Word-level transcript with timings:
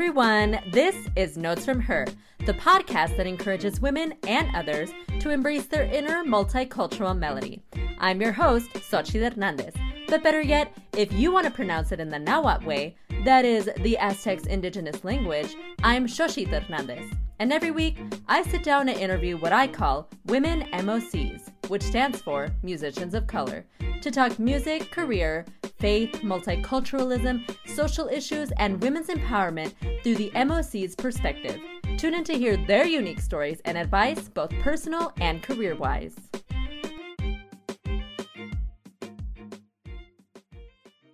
everyone. 0.00 0.58
This 0.68 0.96
is 1.14 1.36
Notes 1.36 1.66
from 1.66 1.78
Her, 1.78 2.06
the 2.46 2.54
podcast 2.54 3.18
that 3.18 3.26
encourages 3.26 3.82
women 3.82 4.14
and 4.26 4.48
others 4.56 4.90
to 5.18 5.28
embrace 5.28 5.66
their 5.66 5.82
inner 5.82 6.24
multicultural 6.24 7.14
melody. 7.14 7.62
I'm 7.98 8.22
your 8.22 8.32
host, 8.32 8.72
Xochitl 8.72 9.34
Hernandez. 9.34 9.74
But 10.08 10.22
better 10.22 10.40
yet, 10.40 10.74
if 10.96 11.12
you 11.12 11.30
want 11.30 11.44
to 11.44 11.52
pronounce 11.52 11.92
it 11.92 12.00
in 12.00 12.08
the 12.08 12.18
Nahuatl 12.18 12.64
way, 12.64 12.96
that 13.26 13.44
is 13.44 13.68
the 13.80 13.98
Aztecs' 13.98 14.46
indigenous 14.46 15.04
language, 15.04 15.54
I'm 15.82 16.06
Xochitl 16.06 16.62
Hernandez. 16.62 17.04
And 17.38 17.52
every 17.52 17.70
week, 17.70 17.98
I 18.26 18.42
sit 18.42 18.62
down 18.62 18.88
and 18.88 18.98
interview 18.98 19.36
what 19.36 19.52
I 19.52 19.66
call 19.66 20.08
Women 20.24 20.62
MOCs, 20.72 21.52
which 21.68 21.82
stands 21.82 22.22
for 22.22 22.48
Musicians 22.62 23.12
of 23.12 23.26
Color, 23.26 23.66
to 24.00 24.10
talk 24.10 24.38
music, 24.38 24.90
career, 24.90 25.44
faith, 25.78 26.12
multiculturalism, 26.22 27.44
social 27.66 28.08
issues, 28.08 28.50
and 28.58 28.80
women's 28.82 29.08
empowerment 29.08 29.74
through 30.02 30.16
the 30.16 30.30
MOC's 30.34 30.94
perspective. 30.94 31.60
Tune 31.96 32.14
in 32.14 32.24
to 32.24 32.32
hear 32.32 32.56
their 32.56 32.86
unique 32.86 33.20
stories 33.20 33.60
and 33.64 33.76
advice, 33.76 34.28
both 34.28 34.50
personal 34.60 35.12
and 35.20 35.42
career 35.42 35.76
wise. 35.76 36.16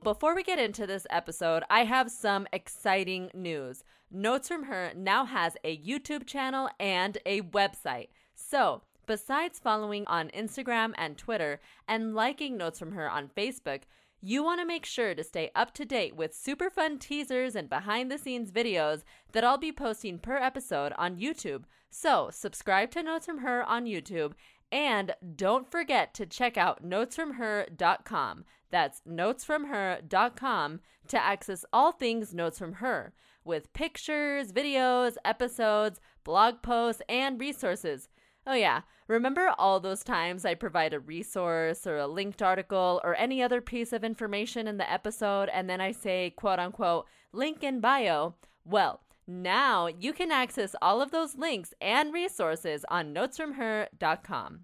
Before 0.03 0.37
we 0.37 0.45
get 0.45 0.61
into 0.61 0.87
this 0.87 1.05
episode, 1.11 1.65
I 1.69 1.83
have 1.83 2.13
some 2.13 2.47
exciting 2.53 3.29
news. 3.35 3.83
Notes 4.09 4.47
from 4.47 4.65
Her 4.65 4.93
now 4.95 5.25
has 5.25 5.57
a 5.65 5.77
YouTube 5.77 6.27
channel 6.27 6.69
and 6.79 7.19
a 7.27 7.43
website. 7.43 8.11
So, 8.37 8.83
besides 9.07 9.59
following 9.59 10.07
on 10.07 10.29
Instagram 10.31 10.93
and 10.97 11.17
Twitter 11.17 11.61
and 11.89 12.15
liking 12.15 12.57
Notes 12.57 12.79
from 12.79 12.93
Her 12.93 13.09
on 13.09 13.29
Facebook, 13.29 13.83
you 14.21 14.43
want 14.43 14.61
to 14.61 14.67
make 14.67 14.85
sure 14.85 15.15
to 15.15 15.23
stay 15.23 15.51
up 15.55 15.73
to 15.75 15.85
date 15.85 16.17
with 16.17 16.35
super 16.35 16.71
fun 16.71 16.99
teasers 16.99 17.55
and 17.55 17.69
behind 17.69 18.11
the 18.11 18.19
scenes 18.19 18.51
videos 18.51 19.03
that 19.33 19.45
I'll 19.45 19.59
be 19.59 19.73
posting 19.73 20.19
per 20.19 20.37
episode 20.37 20.93
on 20.99 21.17
YouTube. 21.17 21.65
So, 21.91 22.31
subscribe 22.33 22.91
to 22.93 23.03
Notes 23.03 23.27
from 23.27 23.39
Her 23.39 23.63
on 23.65 23.85
YouTube 23.85 24.33
and 24.73 25.15
don't 25.37 25.71
forget 25.71 26.13
to 26.15 26.27
check 26.27 26.57
out 26.57 26.85
notesfromher.com. 26.85 28.45
That's 28.71 29.01
notesfromher.com 29.09 30.81
to 31.09 31.25
access 31.25 31.65
all 31.73 31.93
things 31.93 32.35
Notes 32.35 32.59
from 32.59 32.75
Her 32.75 33.13
with 33.45 33.73
pictures, 33.73 34.53
videos, 34.53 35.15
episodes, 35.25 36.01
blog 36.25 36.63
posts, 36.63 37.03
and 37.09 37.41
resources. 37.41 38.09
Oh, 38.47 38.55
yeah. 38.55 38.83
Remember 39.09 39.53
all 39.59 39.81
those 39.81 40.05
times 40.05 40.45
I 40.45 40.55
provide 40.55 40.95
a 40.95 41.01
resource 41.01 41.87
or 41.87 41.97
a 41.97 42.07
linked 42.07 42.43
article 42.43 43.01
or 43.03 43.17
any 43.17 43.43
other 43.43 43.61
piece 43.61 43.93
of 43.93 44.05
information 44.05 44.69
in 44.69 44.77
the 44.77 44.91
episode 44.91 45.49
and 45.49 45.69
then 45.69 45.81
I 45.81 45.91
say, 45.91 46.33
quote 46.37 46.61
unquote, 46.61 47.07
link 47.33 47.65
in 47.65 47.81
bio? 47.81 48.37
Well, 48.65 49.01
now 49.27 49.89
you 49.89 50.13
can 50.13 50.31
access 50.31 50.77
all 50.81 51.03
of 51.03 51.11
those 51.11 51.35
links 51.35 51.75
and 51.81 52.13
resources 52.15 52.85
on 52.89 53.13
notesfromher.com. 53.13 54.61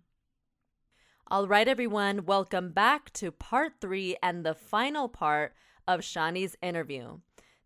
All 1.28 1.48
right, 1.48 1.66
everyone, 1.66 2.25
welcome 2.25 2.70
back 2.70 3.12
to 3.14 3.33
part 3.33 3.75
three 3.80 4.16
and 4.22 4.44
the 4.44 4.55
final 4.55 5.08
part 5.08 5.55
of 5.88 6.00
Shani's 6.00 6.56
interview. 6.62 7.19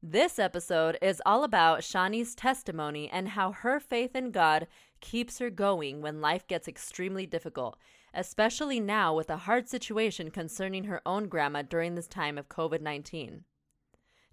This 0.02 0.38
episode 0.38 0.98
is 1.02 1.20
all 1.26 1.42
about 1.42 1.80
Shani's 1.80 2.34
testimony 2.34 3.10
and 3.10 3.30
how 3.30 3.50
her 3.52 3.80
faith 3.80 4.14
in 4.14 4.30
God 4.30 4.68
keeps 5.00 5.38
her 5.38 5.50
going 5.50 6.00
when 6.02 6.20
life 6.20 6.46
gets 6.46 6.68
extremely 6.68 7.26
difficult, 7.26 7.78
especially 8.14 8.80
now 8.80 9.14
with 9.14 9.30
a 9.30 9.36
hard 9.36 9.68
situation 9.68 10.30
concerning 10.30 10.84
her 10.84 11.00
own 11.06 11.28
grandma 11.28 11.62
during 11.62 11.94
this 11.94 12.08
time 12.08 12.38
of 12.38 12.48
COVID 12.48 12.80
19. 12.80 13.44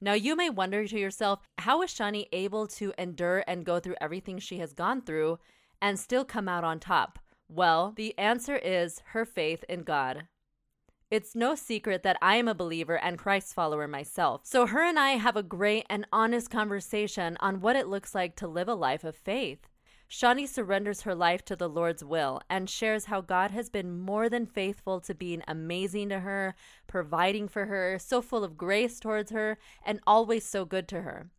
Now, 0.02 0.14
you 0.14 0.36
may 0.36 0.50
wonder 0.50 0.86
to 0.86 1.00
yourself, 1.00 1.40
how 1.60 1.82
is 1.82 1.90
Shani 1.90 2.26
able 2.34 2.68
to 2.68 2.94
endure 2.98 3.44
and 3.48 3.66
go 3.66 3.80
through 3.80 3.96
everything 4.02 4.38
she 4.38 4.58
has 4.58 4.74
gone 4.74 5.02
through 5.02 5.40
and 5.82 5.98
still 5.98 6.26
come 6.26 6.50
out 6.50 6.66
on 6.66 6.80
top? 6.80 7.20
Well, 7.48 7.94
the 7.96 8.18
answer 8.18 8.58
is 8.58 9.02
her 9.12 9.24
faith 9.24 9.64
in 9.70 9.84
God. 9.84 10.28
It's 11.14 11.36
no 11.36 11.54
secret 11.54 12.02
that 12.04 12.18
I 12.22 12.38
am 12.38 12.48
a 12.48 12.56
believer 12.56 12.98
and 12.98 13.20
Christ 13.20 13.54
follower 13.54 13.88
myself. 13.88 14.42
So, 14.44 14.66
her 14.66 14.84
and 14.84 14.98
I 14.98 15.12
have 15.12 15.36
a 15.36 15.44
great 15.44 15.86
and 15.88 16.08
honest 16.12 16.50
conversation 16.50 17.38
on 17.40 17.62
what 17.62 17.76
it 17.76 17.88
looks 17.88 18.16
like 18.16 18.36
to 18.38 18.48
live 18.48 18.68
a 18.68 18.74
life 18.74 19.04
of 19.04 19.16
faith. 19.16 19.70
Shani 20.14 20.48
surrenders 20.48 21.02
her 21.02 21.16
life 21.16 21.44
to 21.46 21.56
the 21.56 21.68
Lord's 21.68 22.04
will 22.04 22.40
and 22.48 22.70
shares 22.70 23.06
how 23.06 23.20
God 23.20 23.50
has 23.50 23.68
been 23.68 23.98
more 23.98 24.30
than 24.30 24.46
faithful 24.46 25.02
to 25.02 25.16
being 25.16 25.42
amazing 25.48 26.10
to 26.10 26.20
her, 26.20 26.54
providing 26.86 27.48
for 27.48 27.66
her, 27.66 27.98
so 27.98 28.22
full 28.22 28.44
of 28.44 28.56
grace 28.56 29.00
towards 29.00 29.32
her, 29.32 29.58
and 29.84 30.00
always 30.06 30.46
so 30.46 30.66
good 30.66 30.88
to 30.90 31.02
her. 31.02 31.32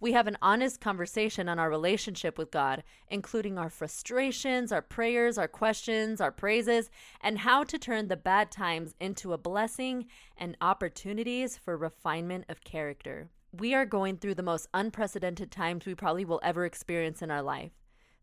We 0.00 0.12
have 0.12 0.26
an 0.26 0.38
honest 0.40 0.80
conversation 0.80 1.46
on 1.46 1.58
our 1.58 1.68
relationship 1.68 2.38
with 2.38 2.50
God, 2.50 2.84
including 3.10 3.58
our 3.58 3.68
frustrations, 3.68 4.72
our 4.72 4.80
prayers, 4.80 5.36
our 5.36 5.46
questions, 5.46 6.18
our 6.18 6.32
praises, 6.32 6.88
and 7.20 7.40
how 7.40 7.64
to 7.64 7.78
turn 7.78 8.08
the 8.08 8.16
bad 8.16 8.50
times 8.50 8.94
into 8.98 9.34
a 9.34 9.38
blessing 9.38 10.06
and 10.38 10.56
opportunities 10.62 11.58
for 11.58 11.76
refinement 11.76 12.46
of 12.48 12.64
character. 12.64 13.28
We 13.52 13.74
are 13.74 13.84
going 13.84 14.16
through 14.16 14.36
the 14.36 14.42
most 14.42 14.68
unprecedented 14.72 15.50
times 15.50 15.84
we 15.84 15.94
probably 15.94 16.24
will 16.24 16.40
ever 16.42 16.64
experience 16.64 17.20
in 17.20 17.30
our 17.30 17.42
life. 17.42 17.72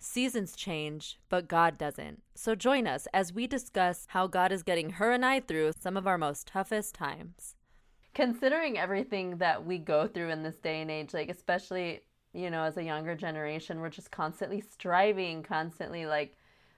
Seasons 0.02 0.56
change, 0.56 1.20
but 1.28 1.50
God 1.50 1.78
doesn't. 1.78 2.24
So 2.34 2.56
join 2.56 2.88
us 2.88 3.06
as 3.14 3.34
we 3.34 3.48
discuss 3.48 4.08
how 4.10 4.28
God 4.28 4.52
is 4.54 4.64
getting 4.64 4.92
her 4.92 5.12
and 5.12 5.26
I 5.26 5.42
through 5.42 5.74
some 5.78 5.98
of 5.98 6.08
our 6.08 6.18
most 6.18 6.48
toughest 6.48 6.96
times. 6.96 7.56
Considering 8.14 8.78
everything 8.78 9.38
that 9.38 9.66
we 9.66 9.78
go 9.78 10.08
through 10.08 10.30
in 10.30 10.42
this 10.42 10.56
day 10.56 10.82
and 10.82 10.90
age, 10.90 11.14
like 11.14 11.30
especially, 11.30 12.00
you 12.34 12.50
know, 12.50 12.64
as 12.64 12.78
a 12.78 12.84
younger 12.84 13.14
generation, 13.14 13.82
we're 13.82 13.90
just 13.90 14.10
constantly 14.10 14.62
striving, 14.62 15.44
constantly 15.44 16.06
like, 16.06 16.34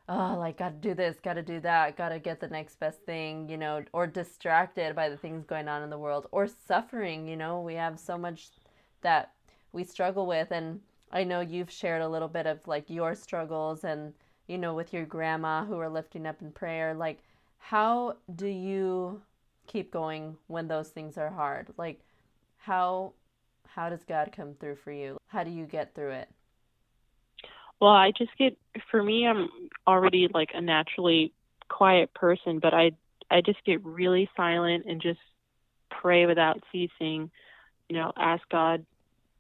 oh, 0.10 0.36
like, 0.40 0.58
gotta 0.58 0.76
do 0.76 0.96
this, 0.96 1.18
gotta 1.24 1.44
do 1.44 1.60
that, 1.60 1.96
gotta 1.96 2.18
get 2.18 2.40
the 2.40 2.48
next 2.48 2.80
best 2.80 3.02
thing, 3.02 3.48
you 3.48 3.56
know, 3.56 3.84
or 3.94 4.08
distracted 4.08 4.96
by 4.96 5.10
the 5.10 5.18
things 5.18 5.46
going 5.46 5.68
on 5.68 5.84
in 5.84 5.92
the 5.92 5.98
world, 5.98 6.26
or 6.32 6.48
suffering, 6.48 7.28
you 7.28 7.38
know, 7.38 7.62
we 7.62 7.76
have 7.76 8.00
so 8.00 8.18
much 8.18 8.50
that 9.02 9.32
we 9.74 9.84
struggle 9.84 10.26
with. 10.26 10.52
And 10.52 10.80
I 11.12 11.24
know 11.24 11.42
you've 11.42 11.72
shared 11.72 12.02
a 12.02 12.10
little 12.10 12.28
bit 12.28 12.46
of 12.46 12.68
like 12.68 12.90
your 12.90 13.16
struggles 13.16 13.84
and, 13.84 14.14
you 14.48 14.58
know, 14.58 14.74
with 14.74 14.94
your 14.94 15.06
grandma 15.06 15.66
who 15.66 15.78
are 15.80 15.90
lifting 15.90 16.26
up 16.26 16.42
in 16.42 16.52
prayer. 16.52 16.94
Like, 16.94 17.20
how 17.58 18.18
do 18.34 18.48
you 18.48 19.22
keep 19.68 19.92
going 19.92 20.38
when 20.48 20.68
those 20.68 20.90
things 20.90 21.18
are 21.18 21.30
hard? 21.30 21.68
Like, 21.78 22.00
how 22.58 23.14
how 23.68 23.90
does 23.90 24.04
God 24.04 24.34
come 24.36 24.54
through 24.60 24.76
for 24.76 24.92
you? 24.92 25.18
How 25.28 25.44
do 25.44 25.52
you 25.52 25.66
get 25.66 25.96
through 25.96 26.12
it? 26.12 26.30
Well, 27.80 27.92
I 27.92 28.12
just 28.18 28.32
get 28.38 28.58
for 28.90 29.02
me 29.02 29.28
I'm 29.28 29.50
already 29.88 30.28
like 30.34 30.50
a 30.54 30.62
naturally 30.62 31.34
quiet 31.70 32.14
person, 32.14 32.60
but 32.60 32.74
I 32.74 32.92
I 33.30 33.42
just 33.42 33.64
get 33.66 33.84
really 33.86 34.30
silent 34.36 34.86
and 34.88 35.02
just 35.02 35.20
pray 35.90 36.26
without 36.26 36.62
ceasing. 36.72 37.32
You 37.90 37.98
know, 37.98 38.12
ask 38.18 38.42
God 38.50 38.86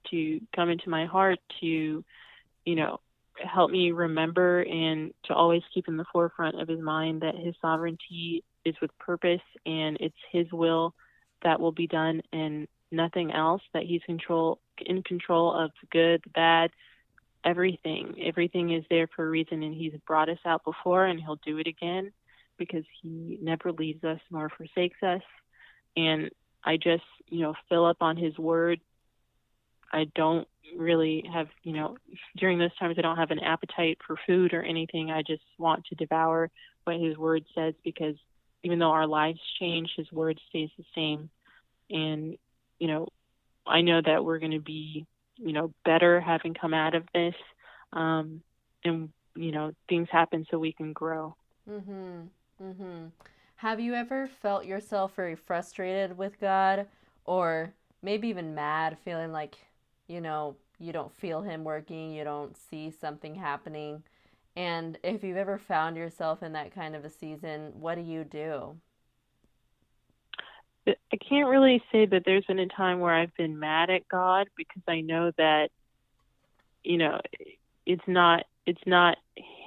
to 0.09 0.39
come 0.55 0.69
into 0.69 0.89
my 0.89 1.05
heart 1.05 1.39
to, 1.61 2.03
you 2.65 2.75
know, 2.75 2.99
help 3.43 3.71
me 3.71 3.91
remember 3.91 4.61
and 4.61 5.13
to 5.25 5.33
always 5.33 5.61
keep 5.73 5.87
in 5.87 5.97
the 5.97 6.05
forefront 6.11 6.61
of 6.61 6.67
his 6.67 6.79
mind 6.79 7.21
that 7.21 7.35
his 7.35 7.55
sovereignty 7.61 8.43
is 8.65 8.75
with 8.81 8.91
purpose 8.99 9.41
and 9.65 9.97
it's 9.99 10.15
his 10.31 10.45
will 10.51 10.93
that 11.43 11.59
will 11.59 11.71
be 11.71 11.87
done 11.87 12.21
and 12.31 12.67
nothing 12.91 13.31
else 13.31 13.61
that 13.73 13.83
he's 13.83 14.01
control 14.03 14.59
in 14.85 15.01
control 15.03 15.53
of 15.53 15.71
the 15.81 15.87
good 15.91 16.21
the 16.23 16.29
bad 16.31 16.71
everything. 17.43 18.15
Everything 18.23 18.71
is 18.71 18.83
there 18.89 19.07
for 19.15 19.25
a 19.25 19.29
reason 19.29 19.63
and 19.63 19.73
he's 19.73 19.93
brought 20.05 20.29
us 20.29 20.37
out 20.45 20.63
before 20.63 21.05
and 21.05 21.19
he'll 21.19 21.39
do 21.43 21.57
it 21.57 21.67
again 21.67 22.11
because 22.57 22.83
he 23.01 23.39
never 23.41 23.71
leaves 23.71 24.03
us 24.03 24.19
nor 24.29 24.49
forsakes 24.49 25.01
us. 25.01 25.21
And 25.95 26.29
i 26.63 26.77
just 26.77 27.03
you 27.27 27.39
know 27.39 27.55
fill 27.69 27.85
up 27.85 27.97
on 28.01 28.15
his 28.15 28.37
word 28.37 28.79
I 29.91 30.05
don't 30.15 30.47
really 30.77 31.23
have, 31.31 31.47
you 31.63 31.73
know, 31.73 31.97
during 32.37 32.57
those 32.57 32.75
times 32.77 32.95
I 32.97 33.01
don't 33.01 33.17
have 33.17 33.31
an 33.31 33.39
appetite 33.39 33.99
for 34.05 34.15
food 34.25 34.53
or 34.53 34.63
anything. 34.63 35.11
I 35.11 35.21
just 35.21 35.43
want 35.57 35.85
to 35.85 35.95
devour 35.95 36.49
what 36.85 36.99
his 36.99 37.17
word 37.17 37.43
says 37.53 37.73
because 37.83 38.15
even 38.63 38.79
though 38.79 38.91
our 38.91 39.07
lives 39.07 39.39
change, 39.59 39.91
his 39.95 40.11
word 40.11 40.39
stays 40.49 40.69
the 40.77 40.85
same. 40.95 41.29
And, 41.89 42.37
you 42.79 42.87
know, 42.87 43.07
I 43.67 43.81
know 43.81 44.01
that 44.01 44.23
we're 44.23 44.39
going 44.39 44.51
to 44.51 44.59
be, 44.59 45.05
you 45.35 45.53
know, 45.53 45.73
better 45.83 46.21
having 46.21 46.53
come 46.53 46.73
out 46.73 46.95
of 46.95 47.03
this. 47.13 47.35
Um, 47.93 48.41
and, 48.83 49.09
you 49.35 49.51
know, 49.51 49.73
things 49.89 50.07
happen 50.11 50.45
so 50.49 50.57
we 50.57 50.73
can 50.73 50.93
grow. 50.93 51.35
Mhm. 51.69 52.29
Mhm. 52.61 53.11
Have 53.57 53.79
you 53.79 53.93
ever 53.93 54.27
felt 54.27 54.65
yourself 54.65 55.15
very 55.15 55.35
frustrated 55.35 56.17
with 56.17 56.39
God 56.39 56.87
or 57.25 57.73
maybe 58.01 58.27
even 58.29 58.55
mad, 58.55 58.97
feeling 58.99 59.31
like 59.31 59.55
you 60.11 60.21
know, 60.21 60.55
you 60.79 60.91
don't 60.91 61.13
feel 61.13 61.41
him 61.41 61.63
working, 61.63 62.11
you 62.11 62.23
don't 62.23 62.55
see 62.57 62.91
something 62.91 63.35
happening. 63.35 64.03
And 64.55 64.97
if 65.03 65.23
you've 65.23 65.37
ever 65.37 65.57
found 65.57 65.95
yourself 65.95 66.43
in 66.43 66.53
that 66.53 66.75
kind 66.75 66.95
of 66.95 67.05
a 67.05 67.09
season, 67.09 67.71
what 67.79 67.95
do 67.95 68.01
you 68.01 68.23
do? 68.23 68.75
I 70.87 71.17
can't 71.29 71.47
really 71.47 71.81
say 71.91 72.07
that 72.07 72.23
there's 72.25 72.45
been 72.45 72.59
a 72.59 72.67
time 72.67 72.99
where 72.99 73.13
I've 73.13 73.35
been 73.35 73.59
mad 73.59 73.89
at 73.89 74.07
God 74.07 74.47
because 74.57 74.81
I 74.87 75.01
know 75.01 75.31
that 75.37 75.69
you 76.83 76.97
know, 76.97 77.19
it's 77.85 78.03
not 78.07 78.45
it's 78.65 78.81
not 78.85 79.17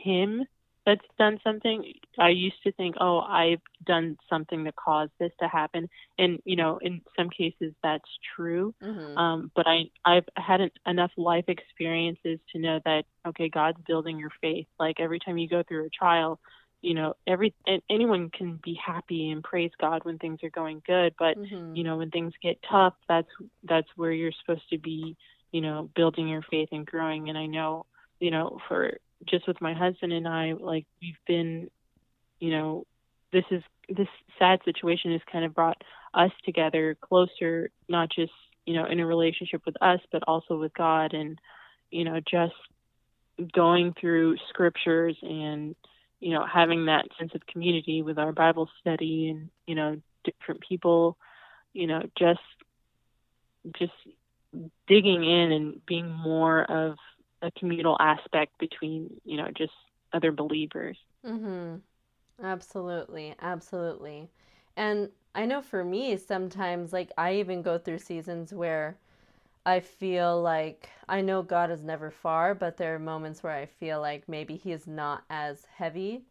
him 0.02 0.44
that's 0.86 1.04
done 1.18 1.38
something. 1.42 1.92
I 2.18 2.28
used 2.28 2.62
to 2.64 2.72
think, 2.72 2.96
oh, 3.00 3.20
I've 3.20 3.62
done 3.84 4.18
something 4.28 4.64
that 4.64 4.76
caused 4.76 5.12
this 5.18 5.32
to 5.40 5.48
happen, 5.48 5.88
and 6.18 6.40
you 6.44 6.56
know, 6.56 6.78
in 6.82 7.00
some 7.16 7.30
cases 7.30 7.72
that's 7.82 8.08
true. 8.36 8.74
Mm-hmm. 8.82 9.16
Um, 9.16 9.50
but 9.54 9.66
I 9.66 9.84
I've 10.04 10.28
had 10.36 10.60
an, 10.60 10.70
enough 10.86 11.12
life 11.16 11.46
experiences 11.48 12.38
to 12.52 12.58
know 12.58 12.80
that 12.84 13.04
okay, 13.26 13.48
God's 13.48 13.80
building 13.86 14.18
your 14.18 14.32
faith. 14.40 14.66
Like 14.78 15.00
every 15.00 15.18
time 15.18 15.38
you 15.38 15.48
go 15.48 15.62
through 15.66 15.86
a 15.86 15.90
trial, 15.90 16.38
you 16.84 16.92
know, 16.92 17.14
every 17.26 17.54
anyone 17.88 18.30
can 18.30 18.60
be 18.62 18.78
happy 18.84 19.30
and 19.30 19.42
praise 19.42 19.72
God 19.80 20.04
when 20.04 20.18
things 20.18 20.40
are 20.42 20.50
going 20.50 20.82
good, 20.86 21.14
but 21.18 21.38
mm-hmm. 21.38 21.74
you 21.74 21.82
know, 21.82 21.96
when 21.96 22.10
things 22.10 22.34
get 22.42 22.58
tough, 22.70 22.94
that's 23.08 23.28
that's 23.62 23.88
where 23.96 24.12
you're 24.12 24.32
supposed 24.44 24.68
to 24.70 24.78
be, 24.78 25.16
you 25.50 25.62
know, 25.62 25.88
building 25.96 26.28
your 26.28 26.42
faith 26.50 26.68
and 26.72 26.84
growing. 26.84 27.30
And 27.30 27.38
I 27.38 27.46
know, 27.46 27.86
you 28.20 28.30
know, 28.30 28.58
for 28.68 28.98
just 29.26 29.46
with 29.46 29.60
my 29.60 29.74
husband 29.74 30.12
and 30.12 30.28
I, 30.28 30.52
like 30.52 30.86
we've 31.00 31.18
been, 31.26 31.70
you 32.40 32.50
know, 32.50 32.86
this 33.32 33.44
is 33.50 33.62
this 33.88 34.08
sad 34.38 34.60
situation 34.64 35.12
has 35.12 35.20
kind 35.30 35.44
of 35.44 35.54
brought 35.54 35.82
us 36.14 36.30
together 36.44 36.96
closer, 37.00 37.70
not 37.88 38.10
just 38.10 38.32
you 38.64 38.74
know 38.74 38.86
in 38.86 39.00
a 39.00 39.06
relationship 39.06 39.62
with 39.66 39.76
us, 39.82 40.00
but 40.12 40.22
also 40.26 40.58
with 40.58 40.72
God, 40.74 41.12
and 41.12 41.38
you 41.90 42.04
know 42.04 42.20
just 42.20 42.54
going 43.52 43.94
through 44.00 44.36
scriptures 44.48 45.16
and 45.22 45.74
you 46.20 46.32
know 46.32 46.46
having 46.46 46.86
that 46.86 47.06
sense 47.18 47.32
of 47.34 47.46
community 47.46 48.02
with 48.02 48.18
our 48.18 48.32
Bible 48.32 48.68
study 48.80 49.28
and 49.30 49.50
you 49.66 49.74
know 49.74 50.00
different 50.24 50.60
people, 50.66 51.16
you 51.72 51.86
know 51.86 52.02
just 52.16 52.40
just 53.78 53.92
digging 54.86 55.24
in 55.24 55.52
and 55.52 55.84
being 55.86 56.10
more 56.10 56.62
of 56.62 56.96
a 57.44 57.50
communal 57.52 57.96
aspect 58.00 58.58
between 58.58 59.20
you 59.24 59.36
know 59.36 59.48
just 59.56 59.72
other 60.12 60.32
believers 60.32 60.96
mhm 61.24 61.80
absolutely 62.42 63.34
absolutely 63.42 64.28
and 64.76 65.08
i 65.34 65.44
know 65.44 65.60
for 65.60 65.84
me 65.84 66.16
sometimes 66.16 66.92
like 66.92 67.10
i 67.18 67.34
even 67.34 67.62
go 67.62 67.78
through 67.78 67.98
seasons 67.98 68.52
where 68.52 68.96
i 69.66 69.78
feel 69.78 70.40
like 70.40 70.88
i 71.08 71.20
know 71.20 71.42
god 71.42 71.70
is 71.70 71.84
never 71.84 72.10
far 72.10 72.54
but 72.54 72.76
there 72.76 72.94
are 72.94 72.98
moments 72.98 73.42
where 73.42 73.52
i 73.52 73.66
feel 73.66 74.00
like 74.00 74.28
maybe 74.28 74.56
he 74.56 74.72
is 74.72 74.86
not 74.86 75.22
as 75.30 75.66
heavy 75.76 76.22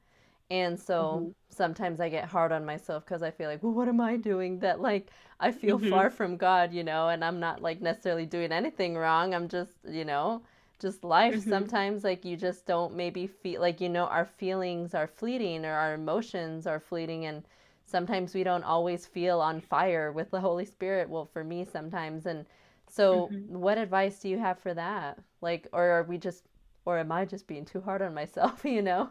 and 0.50 0.80
so 0.80 1.20
mm-hmm. 1.22 1.30
sometimes 1.50 2.00
I 2.00 2.10
get 2.10 2.26
hard 2.26 2.52
on 2.52 2.64
myself 2.64 3.06
because 3.06 3.24
I 3.24 3.32
feel 3.32 3.50
like, 3.50 3.64
well, 3.64 3.72
what 3.72 3.88
am 3.88 4.00
I 4.00 4.18
doing 4.18 4.60
that 4.60 4.82
like 4.82 5.10
I 5.40 5.52
feel 5.52 5.80
mm-hmm. 5.80 5.90
far 5.90 6.10
from 6.10 6.38
God, 6.38 6.72
you 6.74 6.84
know, 6.84 7.10
and 7.10 7.24
I'm 7.26 7.40
not 7.40 7.62
like 7.62 7.82
necessarily 7.82 8.26
doing 8.26 8.52
anything 8.52 8.96
wrong. 8.96 9.34
I'm 9.34 9.48
just, 9.48 9.72
you 9.90 10.06
know, 10.06 10.44
just 10.84 11.04
life. 11.04 11.34
Mm-hmm. 11.34 11.50
sometimes 11.50 12.04
like 12.04 12.24
you 12.24 12.38
just 12.38 12.68
don't 12.68 12.96
maybe 12.96 13.26
feel 13.26 13.60
like 13.62 13.82
you 13.82 13.90
know 13.90 14.06
our 14.06 14.26
feelings 14.26 14.94
are 14.94 15.08
fleeting 15.08 15.66
or 15.66 15.74
our 15.74 15.96
emotions 15.96 16.68
are 16.68 16.80
fleeting 16.80 17.26
and 17.26 17.44
sometimes 17.86 18.36
we 18.36 18.44
don't 18.44 18.64
always 18.64 19.08
feel 19.08 19.40
on 19.40 19.60
fire 19.60 20.12
with 20.12 20.30
the 20.30 20.40
holy 20.40 20.66
spirit. 20.66 21.10
Well 21.10 21.26
for 21.26 21.44
me 21.44 21.66
sometimes. 21.66 22.28
And 22.28 22.46
so 22.88 23.30
mm-hmm. 23.32 23.58
what 23.58 23.80
advice 23.80 24.20
do 24.20 24.30
you 24.30 24.38
have 24.38 24.60
for 24.60 24.76
that? 24.76 25.18
Like 25.42 25.68
or 25.74 25.84
are 25.84 26.04
we 26.04 26.20
just 26.20 26.44
or 26.86 26.98
am 26.98 27.12
i 27.12 27.26
just 27.26 27.48
being 27.48 27.66
too 27.66 27.82
hard 27.82 28.02
on 28.02 28.14
myself 28.14 28.64
you 28.66 28.82
know? 28.82 29.10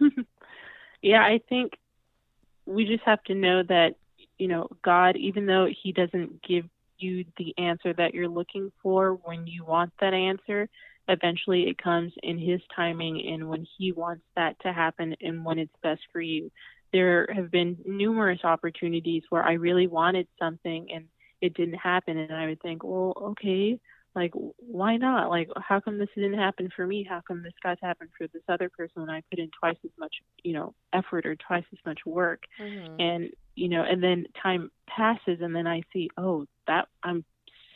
Yeah 1.02 1.22
i 1.22 1.40
think 1.48 1.72
we 2.64 2.84
just 2.84 3.04
have 3.04 3.22
to 3.24 3.34
know 3.34 3.62
that 3.62 3.94
you 4.38 4.48
know 4.48 4.68
god 4.82 5.16
even 5.16 5.46
though 5.46 5.68
he 5.82 5.92
doesn't 5.92 6.42
give 6.42 6.64
you 6.98 7.24
the 7.36 7.54
answer 7.58 7.92
that 7.92 8.14
you're 8.14 8.28
looking 8.28 8.72
for 8.82 9.12
when 9.24 9.46
you 9.46 9.64
want 9.64 9.92
that 10.00 10.14
answer 10.14 10.68
eventually 11.08 11.68
it 11.68 11.78
comes 11.82 12.12
in 12.22 12.38
his 12.38 12.60
timing 12.74 13.28
and 13.32 13.48
when 13.48 13.66
he 13.78 13.92
wants 13.92 14.24
that 14.34 14.58
to 14.60 14.72
happen 14.72 15.14
and 15.20 15.44
when 15.44 15.58
it's 15.58 15.74
best 15.82 16.02
for 16.12 16.20
you. 16.20 16.50
There 16.92 17.28
have 17.34 17.50
been 17.50 17.78
numerous 17.84 18.40
opportunities 18.44 19.22
where 19.28 19.42
I 19.42 19.54
really 19.54 19.86
wanted 19.86 20.28
something 20.38 20.88
and 20.92 21.06
it 21.40 21.54
didn't 21.54 21.74
happen 21.74 22.16
and 22.16 22.32
I 22.32 22.46
would 22.46 22.62
think, 22.62 22.82
well, 22.82 23.12
okay, 23.16 23.78
like 24.16 24.32
why 24.56 24.96
not? 24.96 25.28
Like 25.28 25.50
how 25.56 25.78
come 25.78 25.98
this 25.98 26.08
didn't 26.14 26.38
happen 26.38 26.70
for 26.74 26.86
me? 26.86 27.06
How 27.08 27.20
come 27.20 27.42
this 27.42 27.52
got 27.62 27.78
to 27.78 27.84
happen 27.84 28.08
for 28.16 28.26
this 28.28 28.42
other 28.48 28.70
person 28.70 29.02
when 29.02 29.10
I 29.10 29.22
put 29.30 29.38
in 29.38 29.50
twice 29.60 29.76
as 29.84 29.90
much, 29.98 30.16
you 30.42 30.54
know, 30.54 30.74
effort 30.92 31.26
or 31.26 31.36
twice 31.36 31.64
as 31.72 31.78
much 31.84 32.00
work? 32.06 32.44
Mm-hmm. 32.58 33.00
And 33.00 33.30
you 33.54 33.68
know, 33.68 33.82
and 33.82 34.02
then 34.02 34.26
time 34.42 34.70
passes 34.88 35.40
and 35.40 35.54
then 35.54 35.66
I 35.66 35.82
see, 35.92 36.08
oh, 36.16 36.46
that 36.66 36.88
I'm 37.02 37.24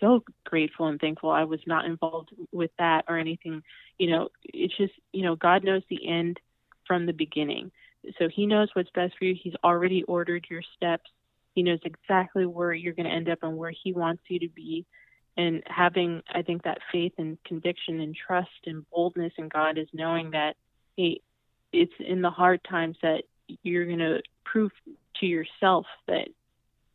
so 0.00 0.24
grateful 0.44 0.86
and 0.86 1.00
thankful 1.00 1.30
I 1.30 1.44
was 1.44 1.60
not 1.66 1.84
involved 1.84 2.30
with 2.52 2.70
that 2.78 3.04
or 3.08 3.18
anything. 3.18 3.62
You 3.98 4.10
know, 4.10 4.28
it's 4.44 4.76
just, 4.76 4.92
you 5.12 5.22
know, 5.22 5.36
God 5.36 5.64
knows 5.64 5.82
the 5.88 6.08
end 6.08 6.40
from 6.86 7.06
the 7.06 7.12
beginning. 7.12 7.70
So 8.18 8.28
he 8.28 8.46
knows 8.46 8.68
what's 8.72 8.90
best 8.90 9.14
for 9.18 9.26
you. 9.26 9.36
He's 9.40 9.54
already 9.62 10.02
ordered 10.04 10.46
your 10.50 10.62
steps. 10.76 11.10
He 11.54 11.62
knows 11.62 11.80
exactly 11.84 12.46
where 12.46 12.72
you're 12.72 12.94
going 12.94 13.06
to 13.06 13.12
end 13.14 13.28
up 13.28 13.40
and 13.42 13.56
where 13.56 13.72
he 13.82 13.92
wants 13.92 14.22
you 14.28 14.38
to 14.40 14.48
be. 14.48 14.86
And 15.36 15.62
having, 15.66 16.22
I 16.34 16.42
think, 16.42 16.64
that 16.64 16.78
faith 16.90 17.12
and 17.18 17.38
conviction 17.44 18.00
and 18.00 18.16
trust 18.16 18.48
and 18.66 18.88
boldness 18.90 19.32
in 19.38 19.48
God 19.48 19.78
is 19.78 19.88
knowing 19.92 20.32
that 20.32 20.56
hey, 20.96 21.20
it's 21.72 21.92
in 22.00 22.20
the 22.20 22.30
hard 22.30 22.62
times 22.64 22.96
that 23.02 23.22
you're 23.62 23.86
going 23.86 23.98
to 23.98 24.22
prove 24.44 24.72
to 25.16 25.26
yourself 25.26 25.86
that 26.08 26.28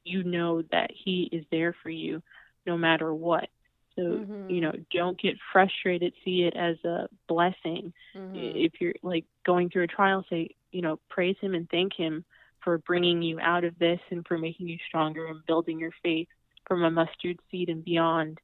you 0.03 0.23
know 0.23 0.61
that 0.71 0.91
He 0.93 1.29
is 1.31 1.45
there 1.51 1.75
for 1.81 1.89
you 1.89 2.21
no 2.65 2.77
matter 2.77 3.13
what. 3.13 3.50
So, 3.95 4.01
mm-hmm. 4.01 4.50
you 4.50 4.62
know, 4.62 4.73
don't 4.91 5.19
get 5.19 5.35
frustrated. 5.53 6.13
See 6.25 6.44
it 6.44 6.56
as 6.56 6.75
a 6.83 7.07
blessing. 7.27 7.94
Mm-hmm. 8.15 8.35
If 8.35 8.73
you're 8.81 8.95
like 9.01 9.25
going 9.45 9.69
through 9.69 9.83
a 9.83 9.88
trial, 9.88 10.25
say, 10.29 10.50
you 10.71 10.81
know, 10.81 11.00
praise 11.09 11.38
Him 11.39 11.53
and 11.53 11.69
thank 11.69 11.94
Him 11.94 12.25
for 12.62 12.77
bringing 12.79 13.21
you 13.21 13.39
out 13.39 13.63
of 13.63 13.77
this 13.79 14.00
and 14.09 14.27
for 14.27 14.38
making 14.38 14.67
you 14.67 14.77
stronger 14.88 15.27
and 15.27 15.45
building 15.45 15.79
your 15.79 15.91
faith 16.03 16.27
from 16.67 16.83
a 16.83 16.91
mustard 16.91 17.39
seed 17.50 17.69
and 17.69 17.85
beyond. 17.85 18.39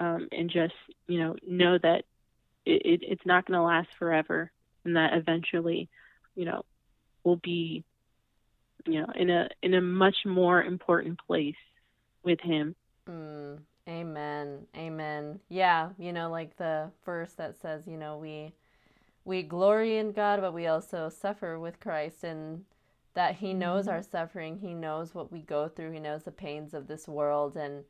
Um, 0.00 0.28
and 0.32 0.50
just, 0.50 0.74
you 1.06 1.20
know, 1.20 1.36
know 1.46 1.78
that 1.78 2.04
it, 2.66 2.82
it, 2.84 3.00
it's 3.02 3.26
not 3.26 3.46
going 3.46 3.58
to 3.58 3.62
last 3.62 3.88
forever 3.98 4.50
and 4.84 4.96
that 4.96 5.14
eventually, 5.14 5.88
you 6.34 6.44
know, 6.44 6.64
we'll 7.22 7.36
be, 7.36 7.84
you 8.86 9.00
know, 9.00 9.12
in 9.14 9.30
a 9.30 9.48
in 9.62 9.74
a 9.74 9.80
much 9.80 10.16
more 10.24 10.62
important 10.62 11.20
place 11.24 11.54
with 12.24 12.40
Him 12.40 12.74
Mm, 13.08 13.58
amen. 13.88 14.66
Amen. 14.76 15.40
Yeah, 15.48 15.90
you 15.98 16.12
know, 16.12 16.30
like 16.30 16.56
the 16.56 16.90
verse 17.04 17.32
that 17.34 17.56
says, 17.60 17.86
you 17.86 17.96
know, 17.96 18.16
we 18.18 18.52
we 19.24 19.42
glory 19.42 19.98
in 19.98 20.12
God, 20.12 20.40
but 20.40 20.52
we 20.52 20.66
also 20.66 21.08
suffer 21.08 21.58
with 21.58 21.80
Christ 21.80 22.24
and 22.24 22.64
that 23.14 23.36
he 23.36 23.54
knows 23.54 23.84
mm-hmm. 23.84 23.94
our 23.94 24.02
suffering, 24.02 24.58
he 24.58 24.74
knows 24.74 25.14
what 25.14 25.30
we 25.30 25.40
go 25.40 25.68
through, 25.68 25.92
he 25.92 26.00
knows 26.00 26.24
the 26.24 26.32
pains 26.32 26.74
of 26.74 26.86
this 26.88 27.06
world 27.06 27.56
and 27.56 27.84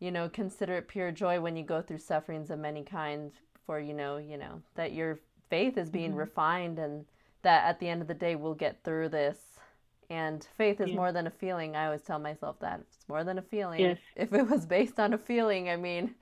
you 0.00 0.12
know, 0.12 0.28
consider 0.28 0.74
it 0.74 0.86
pure 0.86 1.10
joy 1.10 1.40
when 1.40 1.56
you 1.56 1.64
go 1.64 1.82
through 1.82 1.98
sufferings 1.98 2.50
of 2.50 2.58
many 2.58 2.84
kinds 2.84 3.34
for 3.66 3.80
you 3.80 3.94
know, 3.94 4.16
you 4.18 4.36
know, 4.36 4.62
that 4.76 4.92
your 4.92 5.18
faith 5.50 5.76
is 5.76 5.90
being 5.90 6.10
mm-hmm. 6.10 6.20
refined 6.20 6.78
and 6.78 7.04
that 7.42 7.64
at 7.64 7.80
the 7.80 7.88
end 7.88 8.02
of 8.02 8.08
the 8.08 8.14
day 8.14 8.34
we'll 8.36 8.54
get 8.54 8.82
through 8.84 9.08
this 9.08 9.57
and 10.10 10.46
faith 10.56 10.80
is 10.80 10.90
yeah. 10.90 10.96
more 10.96 11.12
than 11.12 11.26
a 11.26 11.30
feeling. 11.30 11.76
I 11.76 11.86
always 11.86 12.02
tell 12.02 12.18
myself 12.18 12.56
that 12.60 12.80
it's 12.80 13.08
more 13.08 13.24
than 13.24 13.38
a 13.38 13.42
feeling. 13.42 13.80
Yes. 13.80 13.98
If 14.16 14.32
it 14.32 14.48
was 14.48 14.64
based 14.64 14.98
on 14.98 15.12
a 15.12 15.18
feeling, 15.18 15.68
I 15.68 15.76
mean, 15.76 16.14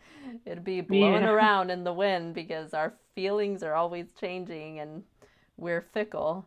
it'd 0.45 0.65
be 0.65 0.81
blown 0.81 1.23
yeah. 1.23 1.31
around 1.33 1.71
in 1.71 1.85
the 1.85 1.93
wind 1.93 2.35
because 2.35 2.75
our 2.75 2.95
feelings 3.15 3.63
are 3.63 3.75
always 3.75 4.07
changing 4.19 4.81
and 4.81 5.05
we're 5.57 5.87
fickle. 5.95 6.47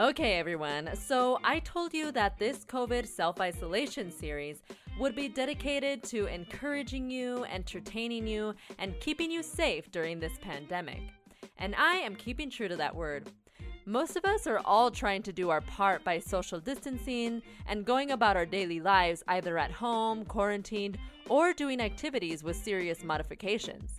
Okay, 0.00 0.38
everyone. 0.38 0.90
So 0.94 1.40
I 1.42 1.58
told 1.58 1.92
you 1.92 2.12
that 2.12 2.38
this 2.38 2.64
COVID 2.64 3.08
self 3.08 3.40
isolation 3.40 4.12
series 4.12 4.62
would 5.00 5.16
be 5.16 5.28
dedicated 5.28 6.04
to 6.04 6.26
encouraging 6.26 7.10
you, 7.10 7.44
entertaining 7.46 8.26
you, 8.26 8.54
and 8.78 8.98
keeping 9.00 9.30
you 9.30 9.42
safe 9.42 9.90
during 9.90 10.20
this 10.20 10.38
pandemic 10.40 11.00
and 11.58 11.74
I 11.76 11.96
am 11.96 12.16
keeping 12.16 12.50
true 12.50 12.68
to 12.68 12.76
that 12.76 12.94
word. 12.94 13.30
Most 13.86 14.16
of 14.16 14.24
us 14.24 14.46
are 14.46 14.60
all 14.64 14.90
trying 14.90 15.22
to 15.22 15.32
do 15.32 15.48
our 15.48 15.62
part 15.62 16.04
by 16.04 16.18
social 16.18 16.60
distancing 16.60 17.40
and 17.66 17.86
going 17.86 18.10
about 18.10 18.36
our 18.36 18.44
daily 18.44 18.80
lives 18.80 19.22
either 19.28 19.56
at 19.56 19.70
home, 19.70 20.24
quarantined, 20.26 20.98
or 21.28 21.52
doing 21.52 21.80
activities 21.80 22.44
with 22.44 22.56
serious 22.56 23.02
modifications. 23.02 23.98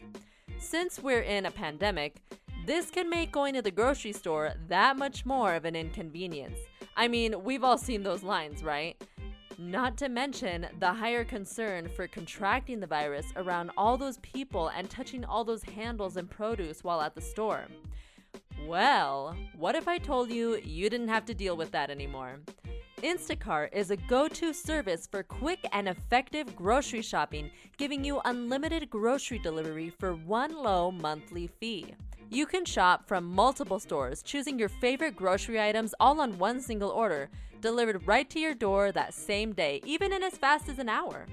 Since 0.59 0.99
we're 0.99 1.21
in 1.21 1.47
a 1.47 1.51
pandemic, 1.51 2.17
this 2.65 2.91
can 2.91 3.09
make 3.09 3.31
going 3.31 3.55
to 3.55 3.61
the 3.61 3.71
grocery 3.71 4.11
store 4.11 4.53
that 4.67 4.97
much 4.97 5.25
more 5.25 5.55
of 5.55 5.65
an 5.65 5.75
inconvenience. 5.75 6.59
I 6.95 7.07
mean, 7.07 7.43
we've 7.43 7.63
all 7.63 7.77
seen 7.77 8.03
those 8.03 8.21
lines, 8.21 8.61
right? 8.61 9.01
Not 9.61 9.97
to 9.97 10.07
mention 10.07 10.67
the 10.79 10.93
higher 10.93 11.25
concern 11.25 11.89
for 11.89 12.07
contracting 12.07 12.79
the 12.79 12.87
virus 12.87 13.25
around 13.35 13.71
all 13.75 13.97
those 13.97 14.17
people 14.19 14.69
and 14.69 14.89
touching 14.89 15.25
all 15.25 15.43
those 15.43 15.63
handles 15.63 16.15
and 16.15 16.29
produce 16.29 16.81
while 16.81 17.01
at 17.01 17.13
the 17.13 17.19
store. 17.19 17.65
Well, 18.65 19.35
what 19.57 19.75
if 19.75 19.85
I 19.89 19.97
told 19.97 20.31
you 20.31 20.61
you 20.63 20.89
didn't 20.89 21.09
have 21.09 21.25
to 21.25 21.33
deal 21.33 21.57
with 21.57 21.71
that 21.71 21.89
anymore? 21.89 22.39
Instacart 23.03 23.73
is 23.73 23.91
a 23.91 23.97
go 23.97 24.29
to 24.29 24.53
service 24.53 25.09
for 25.11 25.23
quick 25.23 25.59
and 25.73 25.89
effective 25.89 26.55
grocery 26.55 27.01
shopping, 27.01 27.51
giving 27.75 28.01
you 28.05 28.21
unlimited 28.23 28.89
grocery 28.89 29.39
delivery 29.39 29.89
for 29.89 30.13
one 30.13 30.55
low 30.55 30.89
monthly 30.89 31.47
fee. 31.47 31.95
You 32.29 32.45
can 32.45 32.63
shop 32.63 33.07
from 33.07 33.25
multiple 33.25 33.79
stores, 33.79 34.23
choosing 34.23 34.57
your 34.57 34.69
favorite 34.69 35.17
grocery 35.17 35.59
items 35.59 35.93
all 35.99 36.21
on 36.21 36.37
one 36.37 36.61
single 36.61 36.91
order, 36.91 37.29
delivered 37.61 38.07
right 38.07 38.29
to 38.29 38.39
your 38.39 38.53
door 38.53 38.91
that 38.91 39.13
same 39.13 39.53
day, 39.53 39.81
even 39.85 40.13
in 40.13 40.23
as 40.23 40.37
fast 40.37 40.69
as 40.69 40.79
an 40.79 40.89
hour. 40.89 41.25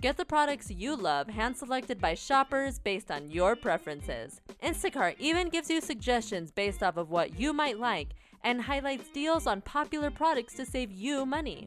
Get 0.00 0.16
the 0.16 0.24
products 0.24 0.70
you 0.70 0.96
love 0.96 1.28
hand 1.28 1.56
selected 1.56 1.98
by 2.00 2.14
shoppers 2.14 2.78
based 2.78 3.10
on 3.10 3.30
your 3.30 3.56
preferences. 3.56 4.40
Instacart 4.62 5.14
even 5.18 5.48
gives 5.48 5.70
you 5.70 5.80
suggestions 5.80 6.50
based 6.50 6.82
off 6.82 6.98
of 6.98 7.10
what 7.10 7.40
you 7.40 7.52
might 7.52 7.78
like 7.78 8.10
and 8.42 8.60
highlights 8.60 9.08
deals 9.08 9.46
on 9.46 9.62
popular 9.62 10.10
products 10.10 10.54
to 10.54 10.66
save 10.66 10.92
you 10.92 11.24
money. 11.24 11.66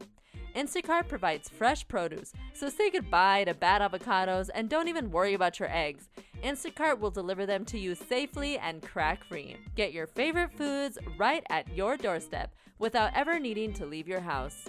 Instacart 0.56 1.08
provides 1.08 1.50
fresh 1.50 1.88
produce, 1.88 2.34
so 2.54 2.70
say 2.70 2.89
goodbye 2.89 3.44
to 3.44 3.54
bad 3.54 3.82
avocados 3.82 4.50
and 4.54 4.70
don't 4.70 4.88
even 4.88 5.12
worry 5.12 5.34
about 5.34 5.60
your 5.60 5.70
eggs. 5.72 6.10
Instacart 6.44 7.00
will 7.00 7.10
deliver 7.10 7.46
them 7.46 7.65
to 7.65 7.79
you 7.79 7.96
safely 7.96 8.58
and 8.58 8.82
crack 8.82 9.24
free. 9.24 9.58
Get 9.75 9.94
your 9.94 10.08
favorite 10.08 10.51
foods 10.53 10.98
right 11.17 11.44
at 11.50 11.75
your 11.75 11.98
doorstep 11.98 12.53
without 12.79 13.12
ever 13.15 13.39
needing 13.39 13.74
to 13.74 13.86
leave 13.86 14.08
your 14.08 14.20
house. 14.20 14.65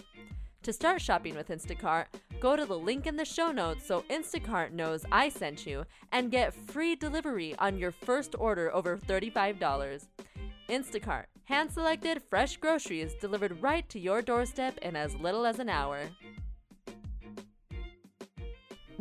To 0.62 0.72
start 0.72 1.00
shopping 1.00 1.34
with 1.34 1.48
Instacart, 1.48 2.06
go 2.40 2.56
to 2.56 2.66
the 2.66 2.78
link 2.78 3.06
in 3.06 3.16
the 3.16 3.24
show 3.24 3.52
notes 3.52 3.86
so 3.86 4.02
Instacart 4.10 4.72
knows 4.72 5.04
I 5.12 5.28
sent 5.28 5.66
you 5.66 5.84
and 6.10 6.30
get 6.30 6.54
free 6.54 6.96
delivery 6.96 7.54
on 7.58 7.78
your 7.78 7.92
first 7.92 8.34
order 8.38 8.74
over 8.74 8.96
$35. 8.96 10.06
Instacart, 10.68 11.24
hand 11.44 11.70
selected 11.70 12.22
fresh 12.28 12.56
groceries 12.56 13.14
delivered 13.14 13.62
right 13.62 13.88
to 13.88 13.98
your 13.98 14.20
doorstep 14.20 14.78
in 14.78 14.96
as 14.96 15.14
little 15.14 15.46
as 15.46 15.58
an 15.58 15.68
hour. 15.68 16.00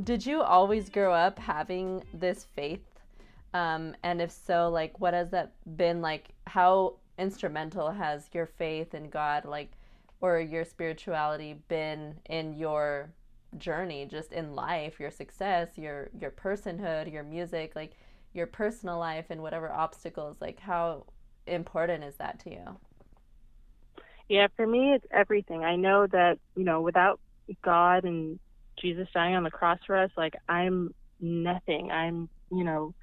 Did 0.04 0.26
you 0.26 0.42
always 0.42 0.90
grow 0.90 1.12
up 1.14 1.40
having 1.40 2.04
this 2.14 2.46
faith? 2.56 2.86
Um, 3.54 3.96
and 4.04 4.22
if 4.22 4.32
so, 4.32 4.70
like, 4.70 5.00
what 5.00 5.14
has 5.14 5.32
that 5.32 5.54
been 5.76 6.02
like? 6.02 6.30
How 6.46 6.96
instrumental 7.18 7.90
has 7.92 8.30
your 8.34 8.46
faith 8.46 8.94
in 8.94 9.10
God, 9.10 9.46
like, 9.46 9.72
or 10.22 10.40
your 10.40 10.66
spirituality 10.66 11.56
been 11.68 12.20
in 12.30 12.54
your 12.54 13.10
journey, 13.58 14.06
just 14.06 14.34
in 14.34 14.54
life, 14.54 15.00
your 15.00 15.10
success, 15.10 15.78
your 15.78 16.10
your 16.20 16.32
personhood, 16.32 17.12
your 17.12 17.24
music, 17.24 17.76
like 17.76 17.94
your 18.34 18.48
personal 18.48 19.00
life, 19.00 19.26
and 19.30 19.42
whatever 19.42 19.72
obstacles? 19.72 20.38
Like, 20.40 20.60
how 20.60 21.06
important 21.48 22.04
is 22.04 22.16
that 22.18 22.40
to 22.42 22.52
you? 22.52 22.78
Yeah, 24.30 24.48
for 24.56 24.68
me, 24.68 24.94
it's 24.94 25.08
everything. 25.10 25.64
I 25.64 25.76
know 25.78 26.06
that, 26.08 26.38
you 26.56 26.66
know, 26.66 26.82
without 26.82 27.20
God 27.64 28.04
and 28.04 28.40
Jesus 28.82 29.08
dying 29.14 29.36
on 29.36 29.44
the 29.44 29.52
cross 29.52 29.80
for 29.86 29.98
us, 29.98 30.12
like, 30.18 30.36
I'm 30.48 30.94
nothing. 31.20 31.92
I'm, 31.92 32.30
you 32.52 32.64
know, 32.64 32.94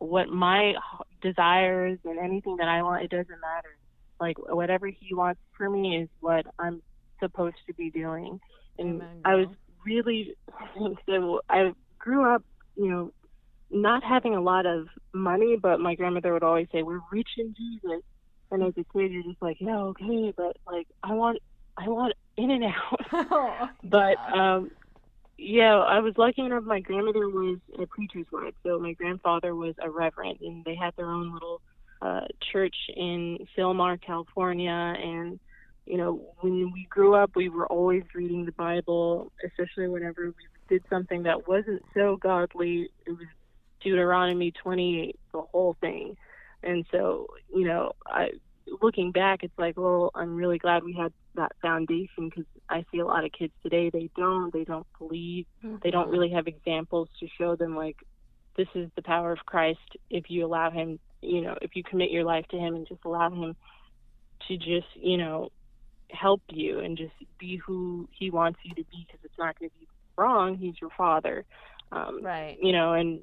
what 0.00 0.28
my 0.28 0.74
desires 1.20 1.98
and 2.04 2.18
anything 2.18 2.56
that 2.56 2.68
I 2.68 2.82
want, 2.82 3.04
it 3.04 3.10
doesn't 3.10 3.28
matter. 3.28 3.76
Like, 4.20 4.36
whatever 4.38 4.86
He 4.86 5.14
wants 5.14 5.40
for 5.56 5.68
me 5.68 5.98
is 5.98 6.08
what 6.20 6.46
I'm 6.58 6.82
supposed 7.20 7.56
to 7.66 7.74
be 7.74 7.90
doing. 7.90 8.40
And 8.78 9.02
Amen, 9.02 9.20
I 9.24 9.34
was 9.34 9.48
really, 9.84 10.34
so 11.06 11.40
I 11.48 11.72
grew 11.98 12.32
up, 12.34 12.42
you 12.76 12.90
know, 12.90 13.12
not 13.70 14.02
having 14.02 14.34
a 14.34 14.40
lot 14.40 14.66
of 14.66 14.88
money, 15.12 15.56
but 15.60 15.80
my 15.80 15.94
grandmother 15.94 16.32
would 16.32 16.42
always 16.42 16.66
say, 16.72 16.82
"We're 16.82 17.00
rich 17.12 17.28
in 17.38 17.54
Jesus." 17.54 18.02
And 18.50 18.64
as 18.64 18.72
a 18.72 18.84
kid, 18.92 19.12
you're 19.12 19.22
just 19.22 19.40
like, 19.40 19.58
"Yeah, 19.60 19.78
okay," 19.78 20.32
but 20.36 20.56
like, 20.66 20.88
I 21.02 21.12
want, 21.12 21.38
I 21.76 21.88
want 21.88 22.14
in 22.36 22.50
and 22.50 22.64
out. 22.64 23.70
but 23.84 24.16
um, 24.36 24.70
yeah, 25.40 25.78
I 25.78 26.00
was 26.00 26.14
lucky 26.18 26.42
enough. 26.42 26.64
My 26.64 26.80
grandmother 26.80 27.28
was 27.28 27.58
a 27.78 27.86
preacher's 27.86 28.26
wife, 28.30 28.54
so 28.62 28.78
my 28.78 28.92
grandfather 28.92 29.54
was 29.54 29.74
a 29.82 29.88
reverend, 29.88 30.38
and 30.42 30.64
they 30.64 30.74
had 30.74 30.94
their 30.96 31.10
own 31.10 31.32
little 31.32 31.62
uh, 32.02 32.26
church 32.52 32.76
in 32.94 33.46
Sylmar, 33.56 34.00
California, 34.00 34.70
and 34.70 35.40
you 35.86 35.96
know, 35.96 36.20
when 36.40 36.70
we 36.72 36.86
grew 36.90 37.14
up, 37.14 37.32
we 37.34 37.48
were 37.48 37.66
always 37.66 38.04
reading 38.14 38.44
the 38.44 38.52
Bible, 38.52 39.32
especially 39.44 39.88
whenever 39.88 40.26
we 40.26 40.44
did 40.68 40.84
something 40.90 41.24
that 41.24 41.48
wasn't 41.48 41.82
so 41.94 42.16
godly. 42.16 42.90
It 43.06 43.10
was 43.10 43.26
Deuteronomy 43.82 44.52
28, 44.52 45.18
the 45.32 45.40
whole 45.40 45.76
thing. 45.80 46.16
And 46.62 46.84
so, 46.92 47.28
you 47.52 47.66
know, 47.66 47.92
I 48.06 48.32
looking 48.82 49.10
back, 49.10 49.42
it's 49.42 49.58
like, 49.58 49.76
well, 49.76 50.10
I'm 50.14 50.36
really 50.36 50.58
glad 50.58 50.84
we 50.84 50.92
had 50.92 51.12
that 51.34 51.52
foundation 51.62 52.28
because 52.28 52.44
I 52.68 52.84
see 52.90 52.98
a 52.98 53.06
lot 53.06 53.24
of 53.24 53.32
kids 53.32 53.52
today 53.62 53.90
they 53.90 54.10
don't, 54.16 54.52
they 54.52 54.64
don't 54.64 54.86
believe, 54.98 55.46
mm-hmm. 55.64 55.76
they 55.82 55.90
don't 55.90 56.10
really 56.10 56.30
have 56.30 56.46
examples 56.46 57.08
to 57.20 57.28
show 57.38 57.56
them 57.56 57.76
like 57.76 57.96
this 58.56 58.68
is 58.74 58.90
the 58.96 59.02
power 59.02 59.32
of 59.32 59.38
Christ 59.46 59.96
if 60.10 60.24
you 60.28 60.44
allow 60.44 60.70
Him, 60.70 60.98
you 61.22 61.40
know, 61.40 61.56
if 61.62 61.76
you 61.76 61.82
commit 61.82 62.10
your 62.10 62.24
life 62.24 62.46
to 62.48 62.58
Him 62.58 62.74
and 62.74 62.86
just 62.86 63.00
allow 63.04 63.30
Him 63.30 63.54
to 64.48 64.56
just, 64.56 64.88
you 64.94 65.16
know, 65.16 65.50
help 66.10 66.42
you 66.50 66.80
and 66.80 66.98
just 66.98 67.14
be 67.38 67.56
who 67.56 68.08
He 68.12 68.30
wants 68.30 68.58
you 68.64 68.74
to 68.74 68.84
be 68.90 69.06
because 69.06 69.20
it's 69.24 69.38
not 69.38 69.58
going 69.58 69.70
to 69.70 69.78
be 69.78 69.88
wrong. 70.16 70.56
He's 70.56 70.74
your 70.80 70.90
Father. 70.96 71.44
Um, 71.92 72.22
right. 72.22 72.58
You 72.60 72.72
know, 72.72 72.92
and 72.92 73.20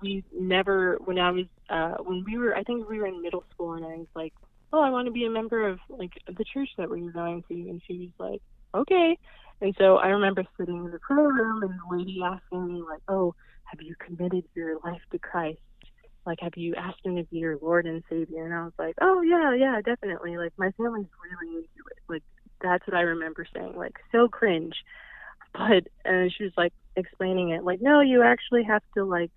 we 0.00 0.24
never 0.36 0.98
when 1.04 1.18
I 1.18 1.30
was 1.30 1.46
uh 1.70 1.94
when 2.02 2.24
we 2.24 2.36
were 2.36 2.56
I 2.56 2.62
think 2.62 2.88
we 2.88 2.98
were 2.98 3.06
in 3.06 3.22
middle 3.22 3.44
school 3.52 3.74
and 3.74 3.84
I 3.84 3.96
was 3.96 4.06
like, 4.14 4.34
Oh, 4.74 4.82
I 4.82 4.90
want 4.90 5.06
to 5.06 5.12
be 5.12 5.24
a 5.24 5.30
member 5.30 5.68
of 5.68 5.78
like 5.88 6.10
the 6.26 6.44
church 6.52 6.70
that 6.78 6.90
we 6.90 7.02
were 7.02 7.12
going 7.12 7.44
to 7.48 7.54
and 7.54 7.80
she 7.86 8.12
was 8.18 8.30
like, 8.30 8.42
Okay 8.76 9.16
and 9.60 9.74
so 9.78 9.96
I 9.96 10.08
remember 10.08 10.44
sitting 10.58 10.76
in 10.76 10.90
the 10.90 10.98
prayer 10.98 11.28
room 11.28 11.62
and 11.62 11.72
the 11.72 11.96
lady 11.96 12.20
asking 12.24 12.66
me 12.66 12.82
like, 12.82 13.00
Oh, 13.08 13.34
have 13.64 13.80
you 13.80 13.94
committed 14.04 14.44
your 14.54 14.78
life 14.84 15.00
to 15.12 15.18
Christ? 15.18 15.58
Like 16.26 16.38
have 16.40 16.52
you 16.56 16.74
asked 16.74 17.00
him 17.04 17.16
to 17.16 17.24
be 17.24 17.38
your 17.38 17.58
Lord 17.60 17.86
and 17.86 18.02
Savior? 18.10 18.44
And 18.44 18.54
I 18.54 18.64
was 18.64 18.72
like, 18.78 18.94
Oh 19.00 19.22
yeah, 19.22 19.54
yeah, 19.54 19.80
definitely. 19.84 20.36
Like 20.38 20.52
my 20.58 20.70
family's 20.76 21.06
really 21.22 21.54
into 21.56 21.64
it. 21.90 21.98
Like 22.08 22.22
that's 22.62 22.86
what 22.86 22.96
I 22.96 23.02
remember 23.02 23.46
saying, 23.54 23.74
like 23.76 23.94
so 24.12 24.28
cringe. 24.28 24.74
But 25.52 25.84
and 26.04 26.32
she 26.36 26.44
was 26.44 26.52
like 26.56 26.72
explaining 26.96 27.50
it 27.50 27.64
like, 27.64 27.80
No, 27.80 28.00
you 28.00 28.22
actually 28.22 28.64
have 28.64 28.82
to 28.96 29.04
like 29.04 29.30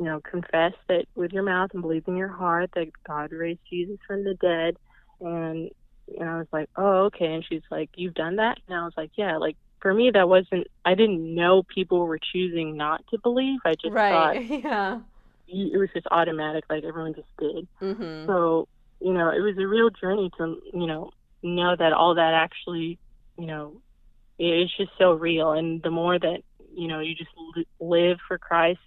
you 0.00 0.06
know, 0.06 0.18
confess 0.20 0.72
that 0.88 1.04
with 1.14 1.30
your 1.30 1.42
mouth 1.42 1.70
and 1.74 1.82
believe 1.82 2.04
in 2.08 2.16
your 2.16 2.28
heart 2.28 2.70
that 2.74 2.90
God 3.06 3.32
raised 3.32 3.60
Jesus 3.68 3.98
from 4.06 4.24
the 4.24 4.32
dead. 4.32 4.78
And, 5.20 5.70
and 6.18 6.26
I 6.26 6.38
was 6.38 6.46
like, 6.54 6.70
oh, 6.74 7.04
okay. 7.04 7.26
And 7.26 7.44
she's 7.46 7.60
like, 7.70 7.90
you've 7.96 8.14
done 8.14 8.36
that? 8.36 8.58
And 8.66 8.78
I 8.78 8.84
was 8.84 8.94
like, 8.96 9.10
yeah. 9.16 9.36
Like, 9.36 9.58
for 9.82 9.92
me, 9.92 10.10
that 10.14 10.26
wasn't, 10.26 10.68
I 10.86 10.94
didn't 10.94 11.34
know 11.34 11.62
people 11.62 12.06
were 12.06 12.18
choosing 12.18 12.78
not 12.78 13.04
to 13.10 13.18
believe. 13.18 13.58
I 13.66 13.74
just 13.74 13.92
right. 13.92 14.48
thought 14.48 14.58
yeah. 14.64 15.00
it 15.48 15.78
was 15.78 15.90
just 15.92 16.06
automatic, 16.10 16.64
like 16.70 16.82
everyone 16.82 17.12
just 17.12 17.36
did. 17.38 17.68
Mm-hmm. 17.82 18.26
So, 18.26 18.68
you 19.02 19.12
know, 19.12 19.28
it 19.28 19.40
was 19.40 19.58
a 19.58 19.66
real 19.66 19.90
journey 19.90 20.30
to, 20.38 20.62
you 20.72 20.86
know, 20.86 21.10
know 21.42 21.76
that 21.76 21.92
all 21.92 22.14
that 22.14 22.32
actually, 22.32 22.98
you 23.38 23.46
know, 23.46 23.82
it's 24.38 24.74
just 24.78 24.92
so 24.96 25.12
real. 25.12 25.52
And 25.52 25.82
the 25.82 25.90
more 25.90 26.18
that, 26.18 26.42
you 26.74 26.88
know, 26.88 27.00
you 27.00 27.14
just 27.14 27.30
live 27.78 28.16
for 28.26 28.38
Christ 28.38 28.80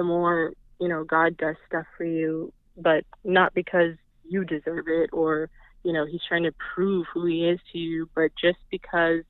the 0.00 0.04
more 0.04 0.54
you 0.80 0.88
know 0.88 1.04
God 1.04 1.36
does 1.36 1.56
stuff 1.68 1.84
for 1.98 2.04
you, 2.04 2.54
but 2.74 3.04
not 3.22 3.52
because 3.52 3.96
you 4.26 4.46
deserve 4.46 4.86
it 4.88 5.10
or 5.12 5.50
you 5.84 5.92
know 5.92 6.06
He's 6.06 6.22
trying 6.26 6.44
to 6.44 6.54
prove 6.74 7.06
who 7.12 7.26
He 7.26 7.44
is 7.44 7.60
to 7.72 7.78
you, 7.78 8.08
but 8.14 8.30
just 8.40 8.56
because 8.70 9.24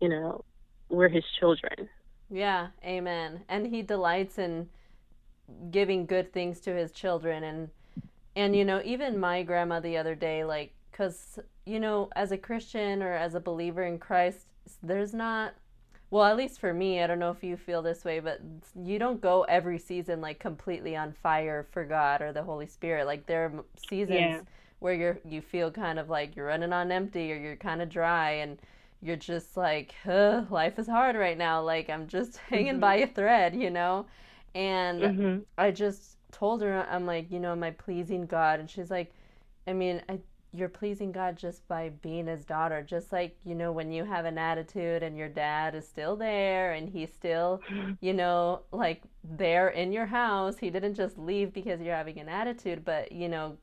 you 0.00 0.08
know 0.08 0.42
we're 0.88 1.10
His 1.10 1.24
children. 1.38 1.90
Yeah, 2.30 2.68
Amen. 2.82 3.42
And 3.50 3.66
He 3.66 3.82
delights 3.82 4.38
in 4.38 4.70
giving 5.70 6.06
good 6.06 6.32
things 6.32 6.60
to 6.60 6.74
His 6.74 6.92
children, 6.92 7.44
and 7.44 7.68
and 8.34 8.56
you 8.56 8.64
know 8.64 8.80
even 8.86 9.20
my 9.20 9.42
grandma 9.42 9.80
the 9.80 9.98
other 9.98 10.14
day, 10.14 10.44
like, 10.44 10.72
because 10.90 11.38
you 11.66 11.78
know 11.78 12.08
as 12.16 12.32
a 12.32 12.38
Christian 12.38 13.02
or 13.02 13.12
as 13.12 13.34
a 13.34 13.40
believer 13.40 13.82
in 13.82 13.98
Christ, 13.98 14.46
there's 14.82 15.12
not 15.12 15.52
well 16.10 16.24
at 16.24 16.36
least 16.36 16.60
for 16.60 16.72
me 16.72 17.02
i 17.02 17.06
don't 17.06 17.18
know 17.18 17.30
if 17.30 17.42
you 17.42 17.56
feel 17.56 17.82
this 17.82 18.04
way 18.04 18.20
but 18.20 18.40
you 18.84 18.98
don't 18.98 19.20
go 19.20 19.42
every 19.44 19.78
season 19.78 20.20
like 20.20 20.38
completely 20.38 20.96
on 20.96 21.12
fire 21.12 21.66
for 21.72 21.84
god 21.84 22.22
or 22.22 22.32
the 22.32 22.42
holy 22.42 22.66
spirit 22.66 23.06
like 23.06 23.26
there 23.26 23.46
are 23.46 23.64
seasons 23.88 24.18
yeah. 24.18 24.40
where 24.78 24.94
you're 24.94 25.18
you 25.24 25.40
feel 25.40 25.70
kind 25.70 25.98
of 25.98 26.08
like 26.08 26.36
you're 26.36 26.46
running 26.46 26.72
on 26.72 26.92
empty 26.92 27.32
or 27.32 27.36
you're 27.36 27.56
kind 27.56 27.82
of 27.82 27.88
dry 27.88 28.30
and 28.32 28.58
you're 29.02 29.16
just 29.16 29.56
like 29.56 29.94
life 30.04 30.78
is 30.78 30.86
hard 30.86 31.16
right 31.16 31.38
now 31.38 31.62
like 31.62 31.90
i'm 31.90 32.06
just 32.06 32.36
hanging 32.48 32.72
mm-hmm. 32.72 32.80
by 32.80 32.96
a 32.96 33.06
thread 33.06 33.54
you 33.54 33.70
know 33.70 34.06
and 34.54 35.02
mm-hmm. 35.02 35.38
i 35.58 35.70
just 35.70 36.16
told 36.32 36.62
her 36.62 36.86
i'm 36.90 37.06
like 37.06 37.30
you 37.30 37.40
know 37.40 37.52
am 37.52 37.62
i 37.62 37.70
pleasing 37.70 38.26
god 38.26 38.60
and 38.60 38.70
she's 38.70 38.90
like 38.90 39.12
i 39.66 39.72
mean 39.72 40.02
i 40.08 40.18
you're 40.56 40.68
pleasing 40.68 41.12
God 41.12 41.36
just 41.36 41.66
by 41.68 41.90
being 42.02 42.26
his 42.26 42.44
daughter. 42.44 42.82
Just 42.82 43.12
like, 43.12 43.36
you 43.44 43.54
know, 43.54 43.72
when 43.72 43.92
you 43.92 44.04
have 44.04 44.24
an 44.24 44.38
attitude 44.38 45.02
and 45.02 45.16
your 45.16 45.28
dad 45.28 45.74
is 45.74 45.86
still 45.86 46.16
there 46.16 46.72
and 46.72 46.88
he's 46.88 47.12
still, 47.12 47.60
you 48.00 48.12
know, 48.12 48.62
like 48.72 49.02
there 49.22 49.68
in 49.68 49.92
your 49.92 50.06
house. 50.06 50.58
He 50.58 50.70
didn't 50.70 50.94
just 50.94 51.18
leave 51.18 51.52
because 51.52 51.80
you're 51.80 51.94
having 51.94 52.18
an 52.18 52.28
attitude, 52.28 52.84
but, 52.84 53.12
you 53.12 53.28
know, 53.28 53.56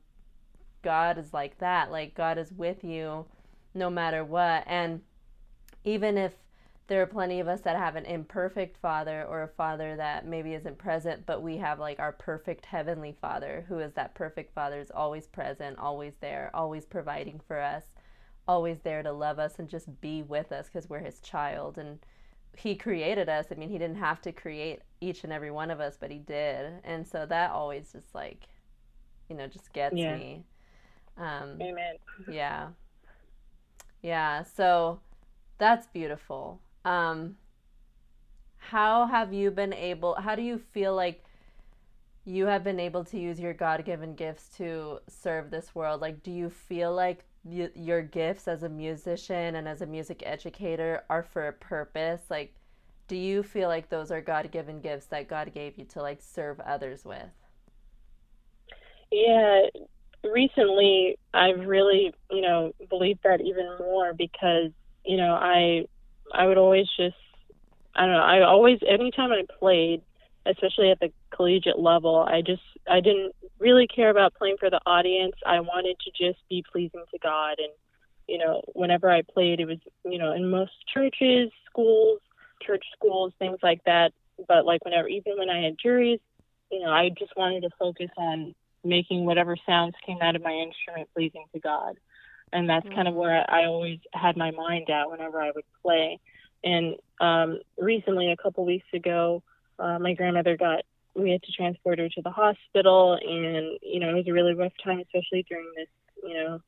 God 0.82 1.18
is 1.18 1.32
like 1.32 1.58
that. 1.58 1.90
Like, 1.90 2.14
God 2.14 2.38
is 2.38 2.52
with 2.52 2.84
you 2.84 3.26
no 3.74 3.90
matter 3.90 4.24
what. 4.24 4.64
And 4.66 5.00
even 5.84 6.16
if 6.16 6.32
there 6.86 7.02
are 7.02 7.06
plenty 7.06 7.40
of 7.40 7.48
us 7.48 7.62
that 7.62 7.76
have 7.76 7.96
an 7.96 8.04
imperfect 8.04 8.76
father 8.76 9.24
or 9.28 9.42
a 9.42 9.48
father 9.48 9.96
that 9.96 10.26
maybe 10.26 10.52
isn't 10.54 10.76
present, 10.78 11.24
but 11.24 11.42
we 11.42 11.56
have 11.58 11.78
like 11.78 11.98
our 11.98 12.12
perfect 12.12 12.66
heavenly 12.66 13.16
father 13.20 13.64
who 13.68 13.78
is 13.78 13.92
that 13.94 14.14
perfect 14.14 14.54
father 14.54 14.80
is 14.80 14.90
always 14.90 15.26
present, 15.26 15.78
always 15.78 16.14
there, 16.20 16.50
always 16.52 16.84
providing 16.84 17.40
for 17.46 17.58
us, 17.58 17.84
always 18.46 18.80
there 18.80 19.02
to 19.02 19.12
love 19.12 19.38
us 19.38 19.58
and 19.58 19.68
just 19.68 20.00
be 20.02 20.22
with 20.22 20.52
us 20.52 20.66
because 20.66 20.88
we're 20.90 20.98
his 20.98 21.20
child. 21.20 21.78
And 21.78 22.00
he 22.56 22.74
created 22.76 23.28
us. 23.30 23.46
I 23.50 23.54
mean, 23.54 23.70
he 23.70 23.78
didn't 23.78 23.96
have 23.96 24.20
to 24.22 24.32
create 24.32 24.82
each 25.00 25.24
and 25.24 25.32
every 25.32 25.50
one 25.50 25.70
of 25.70 25.80
us, 25.80 25.96
but 25.98 26.10
he 26.10 26.18
did. 26.18 26.80
And 26.84 27.06
so 27.06 27.24
that 27.26 27.50
always 27.50 27.92
just 27.92 28.14
like, 28.14 28.48
you 29.28 29.36
know, 29.36 29.46
just 29.46 29.72
gets 29.72 29.96
Yeah. 29.96 30.06
me. 30.06 30.44
Um, 31.16 31.58
Amen. 31.60 31.96
yeah. 32.26 32.68
Yeah. 34.02 34.42
So 34.44 35.00
that's 35.58 35.86
beautiful. 35.88 36.60
Um, 36.84 37.36
how 38.58 39.06
have 39.06 39.32
you 39.32 39.50
been 39.50 39.72
able, 39.72 40.14
how 40.16 40.34
do 40.34 40.42
you 40.42 40.58
feel 40.58 40.94
like 40.94 41.22
you 42.24 42.46
have 42.46 42.64
been 42.64 42.80
able 42.80 43.04
to 43.04 43.18
use 43.18 43.38
your 43.40 43.52
God 43.52 43.84
given 43.84 44.14
gifts 44.14 44.48
to 44.56 45.00
serve 45.08 45.50
this 45.50 45.74
world? 45.74 46.00
Like, 46.00 46.22
do 46.22 46.30
you 46.30 46.48
feel 46.50 46.94
like 46.94 47.24
y- 47.44 47.70
your 47.74 48.02
gifts 48.02 48.48
as 48.48 48.62
a 48.62 48.68
musician 48.68 49.54
and 49.56 49.68
as 49.68 49.82
a 49.82 49.86
music 49.86 50.22
educator 50.24 51.04
are 51.10 51.22
for 51.22 51.46
a 51.48 51.52
purpose? 51.52 52.22
Like, 52.30 52.54
do 53.08 53.16
you 53.16 53.42
feel 53.42 53.68
like 53.68 53.90
those 53.90 54.10
are 54.10 54.22
God 54.22 54.50
given 54.50 54.80
gifts 54.80 55.06
that 55.06 55.28
God 55.28 55.52
gave 55.52 55.76
you 55.78 55.84
to 55.86 56.00
like 56.02 56.22
serve 56.22 56.60
others 56.60 57.04
with? 57.04 57.30
Yeah, 59.10 59.66
recently 60.24 61.18
I've 61.32 61.66
really, 61.66 62.12
you 62.30 62.40
know, 62.42 62.72
believed 62.90 63.20
that 63.24 63.40
even 63.40 63.66
more 63.78 64.12
because, 64.14 64.70
you 65.04 65.16
know, 65.16 65.34
I 65.34 65.86
I 66.32 66.46
would 66.46 66.58
always 66.58 66.86
just 66.96 67.16
I 67.94 68.02
don't 68.02 68.12
know, 68.12 68.22
I 68.22 68.42
always 68.42 68.78
anytime 68.88 69.32
I 69.32 69.42
played, 69.58 70.02
especially 70.46 70.90
at 70.90 71.00
the 71.00 71.12
collegiate 71.30 71.78
level, 71.78 72.26
I 72.28 72.42
just 72.42 72.62
I 72.88 73.00
didn't 73.00 73.32
really 73.58 73.86
care 73.86 74.10
about 74.10 74.34
playing 74.34 74.56
for 74.58 74.70
the 74.70 74.80
audience. 74.86 75.34
I 75.46 75.60
wanted 75.60 75.96
to 76.00 76.10
just 76.10 76.40
be 76.48 76.64
pleasing 76.70 77.04
to 77.12 77.18
God 77.18 77.56
and 77.58 77.72
you 78.26 78.38
know, 78.38 78.62
whenever 78.72 79.10
I 79.10 79.22
played 79.22 79.60
it 79.60 79.66
was, 79.66 79.78
you 80.04 80.18
know, 80.18 80.32
in 80.32 80.48
most 80.48 80.72
churches, 80.92 81.50
schools, 81.66 82.20
church 82.62 82.84
schools, 82.96 83.32
things 83.38 83.58
like 83.62 83.82
that. 83.84 84.12
But 84.48 84.64
like 84.64 84.84
whenever 84.84 85.08
even 85.08 85.34
when 85.38 85.50
I 85.50 85.62
had 85.62 85.76
juries, 85.80 86.20
you 86.70 86.80
know, 86.80 86.90
I 86.90 87.10
just 87.10 87.36
wanted 87.36 87.62
to 87.62 87.70
focus 87.78 88.10
on 88.16 88.54
making 88.82 89.24
whatever 89.24 89.56
sounds 89.66 89.94
came 90.04 90.18
out 90.20 90.36
of 90.36 90.42
my 90.42 90.52
instrument 90.52 91.08
pleasing 91.14 91.44
to 91.54 91.60
God. 91.60 91.96
And 92.54 92.70
that's 92.70 92.88
kind 92.94 93.08
of 93.08 93.14
where 93.14 93.44
I 93.50 93.66
always 93.66 93.98
had 94.12 94.36
my 94.36 94.52
mind 94.52 94.88
at 94.88 95.10
whenever 95.10 95.42
I 95.42 95.50
would 95.54 95.64
play. 95.82 96.20
And 96.62 96.94
um, 97.20 97.58
recently, 97.76 98.30
a 98.30 98.36
couple 98.36 98.64
weeks 98.64 98.86
ago, 98.94 99.42
uh, 99.78 99.98
my 99.98 100.14
grandmother 100.14 100.56
got, 100.56 100.84
we 101.14 101.32
had 101.32 101.42
to 101.42 101.52
transport 101.52 101.98
her 101.98 102.08
to 102.08 102.22
the 102.22 102.30
hospital. 102.30 103.14
And, 103.14 103.78
you 103.82 103.98
know, 104.00 104.10
it 104.10 104.14
was 104.14 104.28
a 104.28 104.32
really 104.32 104.54
rough 104.54 104.72
time, 104.82 105.00
especially 105.00 105.44
during 105.48 105.70
this, 105.76 105.88
you 106.22 106.34
know, 106.34 106.60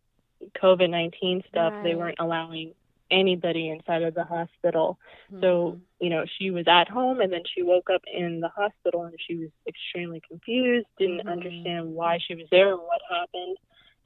COVID 0.63 0.91
19 0.91 1.45
stuff. 1.49 1.73
They 1.83 1.95
weren't 1.95 2.19
allowing 2.19 2.75
anybody 3.11 3.71
inside 3.71 4.03
of 4.03 4.15
the 4.15 4.25
hospital. 4.25 4.99
Mm-hmm. 5.31 5.43
So, 5.43 5.81
you 6.01 6.11
know, 6.11 6.25
she 6.39 6.51
was 6.51 6.67
at 6.67 6.89
home 6.89 7.21
and 7.21 7.33
then 7.33 7.43
she 7.55 7.63
woke 7.63 7.91
up 7.95 8.03
in 8.13 8.41
the 8.41 8.49
hospital 8.49 9.05
and 9.05 9.15
she 9.25 9.37
was 9.37 9.51
extremely 9.69 10.21
confused, 10.29 10.87
didn't 10.99 11.25
Mhm. 11.25 11.31
understand 11.31 11.95
why 11.95 12.19
she 12.19 12.35
was 12.35 12.47
there 12.51 12.73
or 12.73 12.79
what 12.79 13.01
happened. 13.09 13.57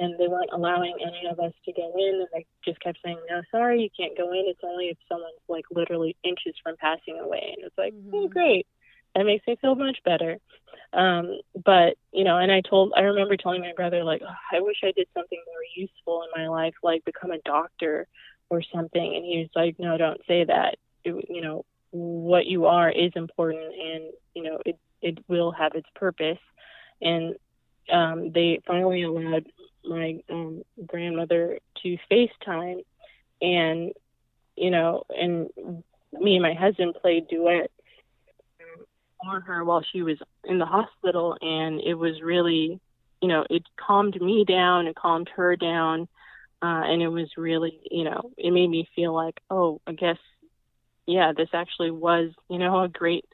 And 0.01 0.19
they 0.19 0.29
weren't 0.29 0.51
allowing 0.53 0.95
any 1.01 1.29
of 1.31 1.39
us 1.39 1.53
to 1.67 1.73
go 1.75 1.93
in 1.97 2.15
and 2.21 2.29
they 2.33 2.47
just 2.65 2.81
kept 2.81 2.99
saying, 3.05 3.19
No, 3.31 3.43
sorry, 3.53 3.83
you 3.83 3.91
can't 3.97 4.17
go 4.17 4.33
in. 4.33 4.45
It's 4.47 4.61
only 4.65 4.87
if 4.87 4.99
someone's 5.09 5.35
like 5.49 5.67
literally 5.71 6.17
inches 6.25 6.55
from 6.65 6.77
passing 6.79 7.21
away. 7.21 7.55
And 7.57 7.67
it's 7.67 7.79
like, 7.79 7.95
Oh, 8.13 8.27
Mhm. 8.27 8.31
great. 8.31 8.67
That 9.15 9.27
makes 9.27 9.47
me 9.47 9.57
feel 9.57 9.75
much 9.77 9.99
better. 10.05 10.39
Um, 10.93 11.41
but, 11.65 11.97
you 12.13 12.25
know, 12.25 12.39
and 12.39 12.51
I 12.51 12.63
told, 12.63 12.93
I 12.97 13.03
remember 13.03 13.37
telling 13.37 13.61
my 13.61 13.73
brother, 13.75 14.03
like, 14.05 14.23
oh, 14.27 14.35
I 14.57 14.61
wish 14.61 14.79
I 14.83 14.93
did 14.93 15.09
something 15.15 15.41
more 15.47 15.65
useful 15.77 16.23
in 16.25 16.31
my 16.43 16.49
life, 16.49 16.75
like 16.83 17.05
become 17.05 17.31
a 17.33 17.39
doctor 17.45 18.07
or 18.51 18.63
something. 18.75 19.15
And 19.17 19.25
he 19.25 19.39
was 19.41 19.51
like, 19.55 19.79
No, 19.79 19.99
don't 19.99 20.21
say 20.27 20.45
that. 20.45 20.77
It, 21.05 21.27
you 21.29 21.43
know, 21.43 21.65
what 21.93 22.47
you 22.47 22.67
are 22.67 22.91
is 22.91 23.13
important 23.17 23.75
and, 23.75 24.05
you 24.35 24.45
know, 24.45 24.59
it, 24.67 24.79
it 25.03 25.19
will 25.29 25.51
have 25.53 25.75
its 25.75 25.89
purpose. 25.95 26.39
And 27.03 27.35
um, 27.93 28.31
they 28.33 28.61
finally 28.67 29.03
allowed 29.03 29.47
my 29.85 30.21
um, 30.31 30.63
grandmother 30.87 31.59
to 31.83 31.97
FaceTime, 32.11 32.85
and 33.41 33.93
you 34.57 34.71
know, 34.71 35.05
and 35.09 35.49
me 36.13 36.35
and 36.35 36.43
my 36.43 36.55
husband 36.55 36.95
played 37.01 37.29
duets 37.29 37.73
for 39.23 39.41
her 39.41 39.65
while 39.65 39.85
she 39.93 40.03
was 40.03 40.19
in 40.45 40.59
the 40.59 40.67
hospital, 40.67 41.37
and 41.41 41.81
it 41.81 41.95
was 41.95 42.21
really, 42.23 42.81
you 43.21 43.29
know, 43.29 43.45
it 43.49 43.63
calmed 43.77 44.21
me 44.21 44.45
down, 44.45 44.87
it 44.87 44.97
calmed 44.97 45.31
her 45.37 45.57
down, 45.57 46.09
uh, 46.63 46.83
and 46.85 47.03
it 47.03 47.09
was 47.09 47.29
really, 47.37 47.81
you 47.91 48.05
know, 48.05 48.33
it 48.37 48.51
made 48.51 48.69
me 48.69 48.89
feel 48.95 49.15
like, 49.15 49.41
oh, 49.51 49.81
I 49.87 49.93
guess, 49.93 50.19
yeah, 51.07 51.33
this 51.37 51.49
actually 51.53 51.91
was, 51.91 52.31
you 52.49 52.59
know, 52.59 52.83
a 52.83 52.89
great, 52.89 53.25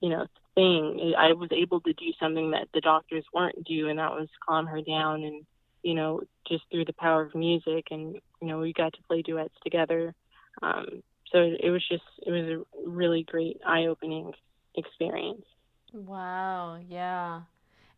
you 0.00 0.08
know, 0.08 0.26
thing. 0.54 1.14
I 1.16 1.32
was 1.32 1.50
able 1.52 1.80
to 1.80 1.92
do 1.92 2.12
something 2.20 2.50
that 2.52 2.68
the 2.74 2.80
doctors 2.80 3.24
weren't 3.32 3.64
do, 3.64 3.88
and 3.88 3.98
that 3.98 4.12
was 4.12 4.28
calm 4.46 4.66
her 4.66 4.80
down, 4.80 5.22
and 5.22 5.44
you 5.82 5.94
know, 5.94 6.20
just 6.48 6.64
through 6.70 6.84
the 6.84 6.92
power 6.94 7.22
of 7.22 7.34
music, 7.34 7.86
and 7.90 8.14
you 8.40 8.48
know, 8.48 8.58
we 8.58 8.72
got 8.72 8.92
to 8.94 9.02
play 9.08 9.22
duets 9.22 9.54
together. 9.62 10.14
Um, 10.62 11.02
so 11.30 11.38
it 11.38 11.70
was 11.70 11.82
just, 11.88 12.04
it 12.26 12.30
was 12.30 12.44
a 12.44 12.88
really 12.88 13.22
great, 13.22 13.60
eye-opening 13.66 14.32
experience. 14.76 15.44
Wow, 15.92 16.78
yeah. 16.88 17.42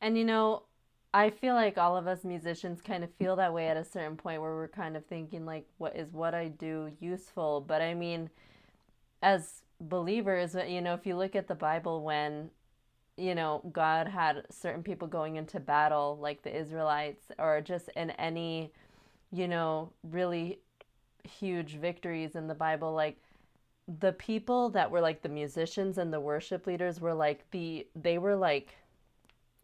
And 0.01 0.17
you 0.17 0.25
know, 0.25 0.63
I 1.13 1.31
feel 1.31 1.55
like 1.55 1.79
all 1.79 1.97
of 1.97 2.07
us 2.07 2.25
musicians 2.25 2.81
kind 2.81 3.05
of 3.05 3.11
feel 3.15 3.37
that 3.37 3.55
way 3.55 3.69
at 3.69 3.77
a 3.77 3.85
certain 3.85 4.17
point 4.17 4.41
where 4.41 4.55
we're 4.55 4.69
kind 4.69 4.97
of 4.97 5.07
thinking 5.07 5.47
like 5.47 5.65
what 5.79 5.97
is 5.97 6.13
what 6.13 6.35
I 6.35 6.49
do 6.49 6.91
useful? 7.01 7.61
But 7.61 7.83
I 7.83 7.95
mean, 7.95 8.31
as 9.23 9.63
believers, 9.81 10.57
you 10.69 10.81
know, 10.81 10.95
if 10.95 11.07
you 11.07 11.17
look 11.17 11.37
at 11.37 11.47
the 11.47 11.55
Bible 11.55 12.03
when 12.03 12.51
you 13.17 13.35
know, 13.35 13.63
God 13.73 14.09
had 14.09 14.45
certain 14.51 14.83
people 14.83 15.09
going 15.09 15.37
into 15.37 15.61
battle 15.61 16.19
like 16.21 16.43
the 16.43 16.55
Israelites 16.55 17.27
or 17.39 17.61
just 17.61 17.89
in 17.97 18.11
any, 18.13 18.73
you 19.31 19.49
know, 19.49 19.93
really 20.03 20.61
huge 21.25 21.77
victories 21.77 22.35
in 22.37 22.49
the 22.49 22.55
Bible 22.55 22.93
like 22.93 23.19
the 24.01 24.13
people 24.13 24.71
that 24.71 24.91
were 24.91 25.01
like 25.01 25.23
the 25.23 25.29
musicians 25.29 25.99
and 25.99 26.13
the 26.13 26.21
worship 26.21 26.67
leaders 26.67 27.01
were 27.01 27.15
like 27.15 27.51
the 27.51 27.87
they 27.95 28.19
were 28.19 28.37
like 28.37 28.77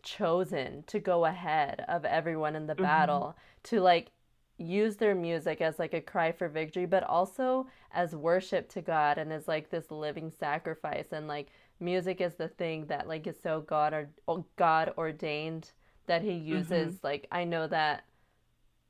chosen 0.02 0.82
to 0.86 0.98
go 0.98 1.24
ahead 1.26 1.84
of 1.88 2.04
everyone 2.04 2.56
in 2.56 2.66
the 2.66 2.74
Mhm. 2.74 2.82
battle 2.82 3.36
to 3.62 3.80
like 3.80 4.10
use 4.58 4.96
their 4.96 5.14
music 5.14 5.60
as 5.60 5.78
like 5.78 5.94
a 5.94 6.00
cry 6.00 6.32
for 6.32 6.48
victory 6.48 6.86
but 6.86 7.02
also 7.04 7.66
as 7.92 8.14
worship 8.14 8.68
to 8.68 8.80
God 8.82 9.18
and 9.18 9.32
as 9.32 9.48
like 9.48 9.70
this 9.70 9.90
living 9.90 10.30
sacrifice 10.30 11.12
and 11.12 11.28
like 11.28 11.48
music 11.80 12.20
is 12.20 12.34
the 12.34 12.48
thing 12.48 12.86
that 12.86 13.08
like 13.08 13.26
is 13.26 13.36
so 13.42 13.60
God 13.62 13.94
or 14.26 14.44
God 14.56 14.92
ordained 14.98 15.72
that 16.06 16.22
he 16.22 16.32
mm-hmm. 16.54 16.56
uses 16.56 16.98
like 17.02 17.26
I 17.32 17.44
know 17.44 17.66
that 17.68 18.04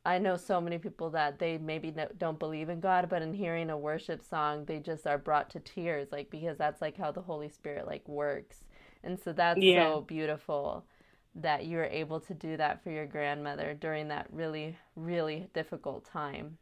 I 0.05 0.19
know 0.19 0.37
so 0.37 0.61
many 0.61 0.79
people 0.79 1.11
that 1.11 1.39
they 1.39 1.59
maybe 1.59 1.95
don't 2.17 2.39
believe 2.39 2.71
in 2.71 2.81
God, 2.81 3.09
but 3.11 3.23
in 3.23 3.35
hearing 3.35 3.69
a 3.71 3.77
worship 3.79 4.23
song, 4.23 4.65
they 4.65 4.79
just 4.79 5.07
are 5.07 5.19
brought 5.19 5.51
to 5.51 5.61
tears, 5.61 6.09
like 6.11 6.31
because 6.31 6.57
that's 6.59 6.81
like 6.81 6.97
how 6.97 7.13
the 7.13 7.21
Holy 7.23 7.51
Spirit 7.51 7.87
like 7.87 8.09
works, 8.09 8.65
and 9.05 9.19
so 9.21 9.33
that's 9.33 9.61
Yeah. 9.61 9.85
so 9.85 10.01
beautiful 10.03 10.87
that 11.35 11.67
you 11.67 11.77
were 11.77 11.85
able 11.85 12.21
to 12.21 12.35
do 12.35 12.57
that 12.57 12.83
for 12.83 12.91
your 12.91 13.07
grandmother 13.07 13.75
during 13.75 14.09
that 14.09 14.27
really 14.33 14.79
really 14.97 15.49
difficult 15.55 16.05
time. 16.07 16.59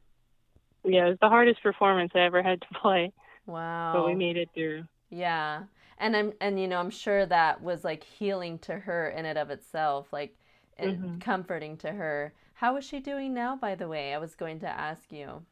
Yeah, 0.84 1.06
it 1.06 1.10
was 1.10 1.18
the 1.20 1.28
hardest 1.28 1.62
performance 1.62 2.12
I 2.14 2.20
ever 2.20 2.42
had 2.42 2.60
to 2.62 2.66
play, 2.82 3.12
Wow. 3.46 3.92
but 3.92 4.06
we 4.06 4.14
made 4.14 4.36
it 4.36 4.50
through. 4.54 4.84
Yeah. 5.10 5.64
And 5.98 6.16
I'm 6.16 6.32
and 6.40 6.58
you 6.60 6.68
know, 6.68 6.78
I'm 6.80 6.90
sure 6.90 7.26
that 7.26 7.62
was 7.62 7.84
like 7.84 8.04
healing 8.04 8.58
to 8.60 8.78
her 8.80 9.08
in 9.10 9.26
and 9.26 9.38
of 9.38 9.50
itself, 9.50 10.12
like 10.12 10.36
and 10.78 11.00
Mhm. 11.00 11.20
comforting 11.20 11.76
to 11.78 11.92
her. 11.92 12.32
How 12.54 12.76
is 12.76 12.84
she 12.84 13.00
doing 13.00 13.34
now, 13.34 13.56
by 13.56 13.74
the 13.74 13.88
way? 13.88 14.14
I 14.14 14.18
was 14.18 14.34
going 14.34 14.60
to 14.60 14.68
ask 14.68 15.12
you. 15.12 15.44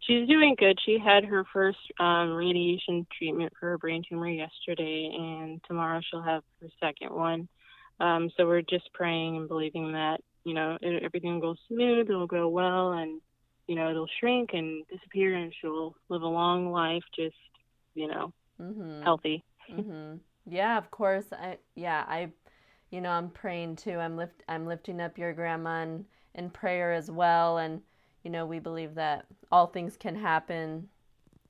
She's 0.00 0.28
doing 0.28 0.54
good. 0.58 0.78
She 0.84 0.98
had 0.98 1.24
her 1.24 1.44
first 1.52 1.78
um, 1.98 2.32
radiation 2.34 3.06
treatment 3.16 3.52
for 3.58 3.70
her 3.70 3.78
brain 3.78 4.02
tumor 4.08 4.28
yesterday, 4.28 5.10
and 5.14 5.60
tomorrow 5.66 6.00
she'll 6.02 6.22
have 6.22 6.42
her 6.60 6.68
second 6.80 7.14
one. 7.14 7.48
Um, 8.00 8.30
so 8.36 8.46
we're 8.46 8.62
just 8.62 8.92
praying 8.92 9.36
and 9.36 9.48
believing 9.48 9.92
that 9.92 10.20
you 10.44 10.54
know 10.54 10.76
it, 10.80 11.02
everything 11.02 11.34
will 11.34 11.54
go 11.54 11.56
smooth, 11.68 12.08
it'll 12.10 12.26
go 12.26 12.48
well, 12.48 12.92
and 12.92 13.20
you 13.66 13.76
know 13.76 13.90
it'll 13.90 14.08
shrink 14.20 14.50
and 14.52 14.84
disappear, 14.88 15.34
and 15.34 15.54
she'll 15.60 15.94
live 16.10 16.22
a 16.22 16.26
long 16.26 16.70
life, 16.70 17.04
just 17.16 17.36
you 17.94 18.08
know 18.08 18.32
Mhm. 18.60 19.02
healthy. 19.02 19.44
Mhm. 19.70 20.20
Yeah, 20.46 20.78
of 20.78 20.90
course. 20.90 21.32
I 21.32 21.58
yeah, 21.74 22.04
I 22.08 22.32
you 22.90 23.00
know, 23.00 23.10
I'm 23.10 23.30
praying 23.30 23.76
too. 23.76 23.98
I'm 23.98 24.16
lift 24.16 24.42
I'm 24.48 24.66
lifting 24.66 25.00
up 25.00 25.18
your 25.18 25.32
grandma 25.32 25.82
in, 25.82 26.06
in 26.34 26.50
prayer 26.50 26.92
as 26.92 27.10
well 27.10 27.58
and 27.58 27.82
you 28.22 28.30
know, 28.30 28.46
we 28.46 28.58
believe 28.58 28.94
that 28.94 29.26
all 29.52 29.66
things 29.66 29.96
can 29.98 30.16
happen 30.16 30.88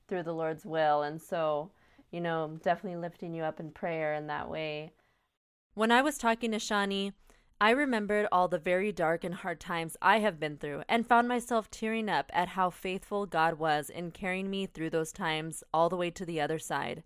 through 0.07 0.23
the 0.23 0.33
Lord's 0.33 0.65
will. 0.65 1.03
And 1.03 1.21
so, 1.21 1.71
you 2.11 2.21
know, 2.21 2.59
definitely 2.63 2.99
lifting 2.99 3.33
you 3.33 3.43
up 3.43 3.59
in 3.59 3.71
prayer 3.71 4.13
in 4.13 4.27
that 4.27 4.49
way. 4.49 4.91
When 5.73 5.91
I 5.91 6.01
was 6.01 6.17
talking 6.17 6.51
to 6.51 6.57
Shani, 6.57 7.13
I 7.61 7.69
remembered 7.69 8.27
all 8.33 8.49
the 8.49 8.59
very 8.59 8.91
dark 8.91 9.23
and 9.23 9.33
hard 9.33 9.61
times 9.61 9.95
I 10.01 10.19
have 10.19 10.41
been 10.41 10.57
through 10.57 10.83
and 10.89 11.07
found 11.07 11.29
myself 11.29 11.71
tearing 11.71 12.09
up 12.09 12.29
at 12.33 12.49
how 12.49 12.69
faithful 12.69 13.25
God 13.25 13.57
was 13.57 13.89
in 13.89 14.11
carrying 14.11 14.49
me 14.49 14.65
through 14.65 14.89
those 14.89 15.13
times 15.13 15.63
all 15.73 15.87
the 15.87 15.95
way 15.95 16.11
to 16.11 16.25
the 16.25 16.41
other 16.41 16.59
side. 16.59 17.03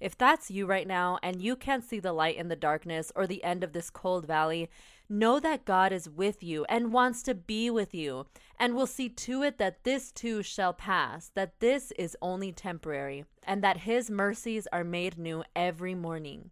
If 0.00 0.18
that's 0.18 0.50
you 0.50 0.66
right 0.66 0.88
now 0.88 1.18
and 1.22 1.40
you 1.40 1.54
can't 1.54 1.84
see 1.84 2.00
the 2.00 2.12
light 2.12 2.36
in 2.36 2.48
the 2.48 2.56
darkness 2.56 3.12
or 3.14 3.28
the 3.28 3.44
end 3.44 3.62
of 3.62 3.72
this 3.72 3.88
cold 3.88 4.26
valley, 4.26 4.68
know 5.08 5.38
that 5.38 5.64
God 5.64 5.92
is 5.92 6.10
with 6.10 6.42
you 6.42 6.66
and 6.68 6.92
wants 6.92 7.22
to 7.22 7.34
be 7.34 7.70
with 7.70 7.94
you, 7.94 8.26
and 8.58 8.74
will 8.74 8.88
see 8.88 9.08
to 9.08 9.44
it 9.44 9.56
that 9.58 9.84
this 9.84 10.10
too 10.10 10.42
shall 10.42 10.72
pass, 10.72 11.30
that 11.34 11.60
this 11.60 11.92
is 11.92 12.16
only 12.20 12.50
temporary, 12.50 13.24
and 13.44 13.62
that 13.62 13.78
His 13.78 14.10
mercies 14.10 14.66
are 14.72 14.84
made 14.84 15.16
new 15.16 15.44
every 15.54 15.94
morning. 15.94 16.50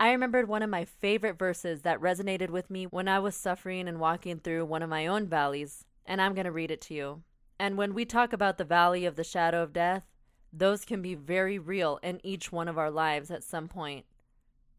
I 0.00 0.12
remembered 0.12 0.46
one 0.46 0.62
of 0.62 0.70
my 0.70 0.84
favorite 0.84 1.38
verses 1.38 1.82
that 1.82 2.00
resonated 2.00 2.50
with 2.50 2.70
me 2.70 2.84
when 2.84 3.08
I 3.08 3.18
was 3.18 3.34
suffering 3.34 3.88
and 3.88 3.98
walking 3.98 4.38
through 4.38 4.64
one 4.64 4.82
of 4.82 4.88
my 4.88 5.08
own 5.08 5.26
valleys, 5.26 5.84
and 6.06 6.22
I'm 6.22 6.34
going 6.34 6.44
to 6.44 6.52
read 6.52 6.70
it 6.70 6.80
to 6.82 6.94
you. 6.94 7.22
And 7.58 7.76
when 7.76 7.94
we 7.94 8.04
talk 8.04 8.32
about 8.32 8.58
the 8.58 8.64
valley 8.64 9.04
of 9.04 9.16
the 9.16 9.24
shadow 9.24 9.60
of 9.60 9.72
death, 9.72 10.04
those 10.52 10.84
can 10.84 11.02
be 11.02 11.16
very 11.16 11.58
real 11.58 11.98
in 12.00 12.20
each 12.22 12.52
one 12.52 12.68
of 12.68 12.78
our 12.78 12.92
lives 12.92 13.30
at 13.32 13.42
some 13.42 13.66
point. 13.66 14.04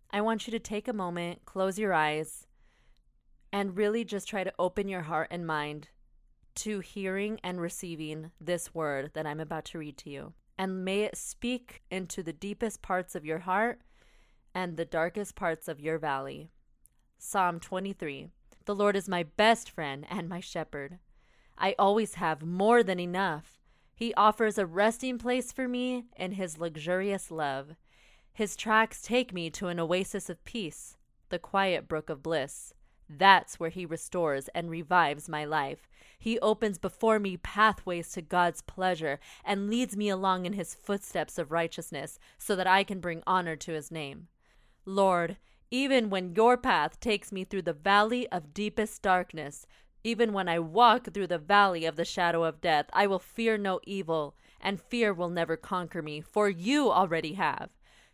I 0.10 0.22
want 0.22 0.48
you 0.48 0.52
to 0.52 0.60
take 0.60 0.88
a 0.88 0.94
moment, 0.94 1.46
close 1.46 1.78
your 1.78 1.94
eyes, 1.94 2.48
and 3.52 3.76
really 3.76 4.06
just 4.06 4.28
try 4.28 4.46
to 4.46 4.54
open 4.58 4.88
your 4.88 5.02
heart 5.02 5.28
and 5.32 5.46
mind 5.46 5.90
to 6.56 6.80
hearing 6.80 7.40
and 7.44 7.60
receiving 7.60 8.32
this 8.40 8.74
word 8.74 9.12
that 9.14 9.28
I'm 9.28 9.42
about 9.42 9.66
to 9.66 9.80
read 9.80 9.98
to 9.98 10.10
you. 10.10 10.34
And 10.58 10.86
may 10.86 11.02
it 11.02 11.18
speak 11.18 11.82
into 11.92 12.24
the 12.24 12.34
deepest 12.34 12.82
parts 12.82 13.16
of 13.16 13.26
your 13.26 13.40
heart 13.40 13.82
and 14.54 14.78
the 14.78 14.86
darkest 14.86 15.36
parts 15.36 15.68
of 15.68 15.80
your 15.80 15.98
valley. 15.98 16.50
Psalm 17.18 17.60
23 17.60 18.30
The 18.66 18.76
Lord 18.76 18.96
is 18.96 19.10
my 19.10 19.24
best 19.24 19.70
friend 19.70 20.06
and 20.10 20.30
my 20.30 20.40
shepherd. 20.40 21.00
I 21.58 21.76
always 21.78 22.16
have 22.16 22.42
more 22.42 22.84
than 22.84 23.00
enough. 23.00 23.60
He 23.94 24.14
offers 24.14 24.58
a 24.58 24.66
resting 24.66 25.18
place 25.18 25.52
for 25.52 25.68
me 25.68 26.06
in 26.16 26.32
his 26.34 26.58
luxurious 26.58 27.30
love. 27.30 27.76
His 28.32 28.56
tracks 28.56 29.02
take 29.02 29.34
me 29.34 29.50
to 29.50 29.68
an 29.68 29.80
oasis 29.80 30.30
of 30.30 30.46
peace, 30.46 30.96
the 31.28 31.40
quiet 31.40 31.90
brook 31.90 32.10
of 32.10 32.24
bliss. 32.24 32.74
That's 33.10 33.60
where 33.60 33.72
he 33.72 33.86
restores 33.86 34.48
and 34.50 34.70
revives 34.70 35.28
my 35.28 35.44
life. 35.44 35.90
He 36.18 36.40
opens 36.40 36.78
before 36.78 37.20
me 37.20 37.38
pathways 37.38 38.12
to 38.12 38.22
God's 38.22 38.62
pleasure 38.62 39.20
and 39.44 39.70
leads 39.70 39.98
me 39.98 40.10
along 40.10 40.46
in 40.46 40.54
his 40.54 40.76
footsteps 40.76 41.38
of 41.38 41.52
righteousness 41.52 42.20
so 42.38 42.56
that 42.56 42.68
I 42.68 42.84
can 42.84 43.00
bring 43.00 43.24
honor 43.26 43.56
to 43.58 43.74
his 43.74 43.90
name. 43.90 44.28
Lord, 44.86 45.38
even 45.72 46.10
when 46.10 46.34
your 46.36 46.58
path 46.58 47.00
takes 47.00 47.32
me 47.32 47.44
through 47.44 47.62
the 47.64 47.74
valley 47.74 48.28
of 48.32 48.54
deepest 48.54 49.02
darkness, 49.02 49.68
even 50.04 50.34
when 50.34 50.48
I 50.48 50.60
walk 50.60 51.14
through 51.14 51.28
the 51.28 51.38
valley 51.38 51.86
of 51.86 51.96
the 51.96 52.06
shadow 52.06 52.44
of 52.44 52.62
death, 52.62 52.86
I 52.94 53.06
will 53.06 53.20
fear 53.20 53.58
no 53.58 53.80
evil, 53.84 54.36
and 54.62 54.82
fear 54.82 55.14
will 55.14 55.30
never 55.30 55.58
conquer 55.58 56.02
me, 56.02 56.22
for 56.22 56.50
you 56.50 56.90
already 56.90 57.34
have. 57.34 57.70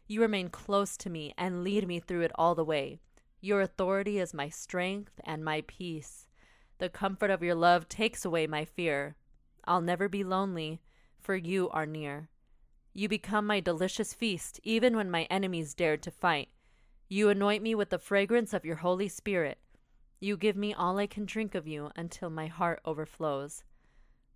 You 0.08 0.22
remain 0.22 0.50
close 0.50 0.98
to 0.98 1.10
me 1.10 1.34
and 1.38 1.64
lead 1.64 1.88
me 1.88 2.00
through 2.00 2.22
it 2.22 2.32
all 2.36 2.56
the 2.56 2.66
way. 2.66 3.00
Your 3.40 3.62
authority 3.62 4.20
is 4.20 4.34
my 4.34 4.50
strength 4.50 5.20
and 5.24 5.46
my 5.46 5.64
peace. 5.68 6.28
The 6.80 6.90
comfort 6.90 7.30
of 7.30 7.44
your 7.44 7.56
love 7.56 7.88
takes 7.88 8.26
away 8.26 8.48
my 8.48 8.66
fear. 8.66 9.16
I'll 9.66 9.82
never 9.82 10.10
be 10.10 10.24
lonely, 10.24 10.82
for 11.22 11.36
you 11.36 11.70
are 11.70 11.86
near. 11.86 12.30
You 12.94 13.08
become 13.08 13.46
my 13.46 13.60
delicious 13.60 14.14
feast, 14.14 14.60
even 14.64 14.96
when 14.96 15.12
my 15.12 15.24
enemies 15.24 15.74
dared 15.74 16.02
to 16.04 16.12
fight. 16.12 16.50
You 17.08 17.30
anoint 17.30 17.62
me 17.62 17.76
with 17.76 17.92
the 17.92 18.00
fragrance 18.00 18.54
of 18.54 18.66
your 18.66 18.78
Holy 18.78 19.08
Spirit. 19.08 19.60
You 20.20 20.38
give 20.38 20.56
me 20.56 20.74
all 20.74 20.98
I 20.98 21.06
can 21.06 21.26
drink 21.26 21.54
of 21.54 21.68
you 21.68 21.92
until 21.96 22.30
my 22.32 22.48
heart 22.48 22.82
overflows. 22.84 23.64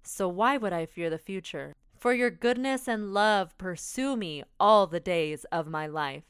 So 0.04 0.28
why 0.28 0.58
would 0.58 0.74
I 0.74 0.86
fear 0.86 1.10
the 1.10 1.18
future? 1.18 1.76
For 1.98 2.14
your 2.14 2.30
goodness 2.30 2.88
and 2.88 3.14
love 3.14 3.58
pursue 3.58 4.16
me 4.16 4.44
all 4.60 4.88
the 4.88 5.00
days 5.00 5.46
of 5.52 5.68
my 5.68 5.88
life. 5.88 6.26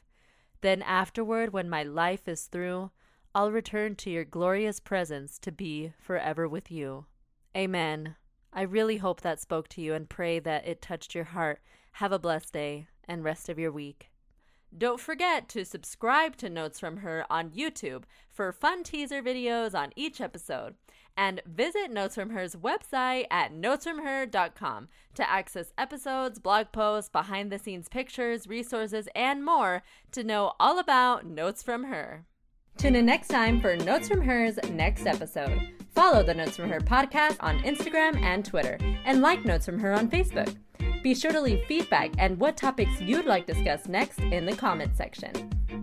Then 0.62 0.82
afterward, 0.82 1.52
when 1.52 1.68
my 1.68 1.82
life 1.82 2.26
is 2.26 2.44
through, 2.44 2.90
I'll 3.34 3.52
return 3.52 3.94
to 3.96 4.10
your 4.10 4.24
glorious 4.24 4.80
presence 4.80 5.38
to 5.40 5.52
be 5.52 5.92
forever 5.98 6.48
with 6.48 6.70
you. 6.70 7.06
Amen. 7.56 8.16
I 8.52 8.62
really 8.62 8.96
hope 8.96 9.20
that 9.20 9.40
spoke 9.40 9.68
to 9.68 9.80
you 9.80 9.94
and 9.94 10.08
pray 10.08 10.38
that 10.40 10.66
it 10.66 10.82
touched 10.82 11.14
your 11.14 11.24
heart. 11.24 11.60
Have 11.92 12.12
a 12.12 12.18
blessed 12.18 12.52
day 12.52 12.88
and 13.06 13.22
rest 13.22 13.48
of 13.48 13.58
your 13.58 13.70
week. 13.70 14.09
Don't 14.76 15.00
forget 15.00 15.48
to 15.50 15.64
subscribe 15.64 16.36
to 16.36 16.48
Notes 16.48 16.78
from 16.78 16.98
Her 16.98 17.24
on 17.28 17.50
YouTube 17.50 18.04
for 18.30 18.52
fun 18.52 18.84
teaser 18.84 19.22
videos 19.22 19.74
on 19.74 19.90
each 19.96 20.20
episode. 20.20 20.74
And 21.16 21.42
visit 21.44 21.90
Notes 21.90 22.14
from 22.14 22.30
Her's 22.30 22.54
website 22.54 23.26
at 23.30 23.52
notesfromher.com 23.52 24.88
to 25.14 25.30
access 25.30 25.72
episodes, 25.76 26.38
blog 26.38 26.72
posts, 26.72 27.10
behind 27.10 27.50
the 27.50 27.58
scenes 27.58 27.88
pictures, 27.88 28.46
resources, 28.46 29.08
and 29.14 29.44
more 29.44 29.82
to 30.12 30.24
know 30.24 30.52
all 30.60 30.78
about 30.78 31.26
Notes 31.26 31.62
from 31.62 31.84
Her. 31.84 32.24
Tune 32.78 32.96
in 32.96 33.04
next 33.04 33.28
time 33.28 33.60
for 33.60 33.76
Notes 33.76 34.08
from 34.08 34.22
Her's 34.22 34.56
next 34.70 35.04
episode. 35.06 35.60
Follow 35.94 36.22
the 36.22 36.32
Notes 36.32 36.56
from 36.56 36.70
Her 36.70 36.80
podcast 36.80 37.36
on 37.40 37.58
Instagram 37.58 38.18
and 38.22 38.44
Twitter, 38.44 38.78
and 39.04 39.20
like 39.20 39.44
Notes 39.44 39.66
from 39.66 39.80
Her 39.80 39.92
on 39.92 40.08
Facebook. 40.08 40.56
Be 41.02 41.14
sure 41.14 41.32
to 41.32 41.40
leave 41.40 41.64
feedback 41.64 42.10
and 42.18 42.38
what 42.38 42.56
topics 42.56 43.00
you'd 43.00 43.24
like 43.24 43.46
discussed 43.46 43.88
next 43.88 44.20
in 44.20 44.44
the 44.44 44.54
comments 44.54 44.98
section. 44.98 45.32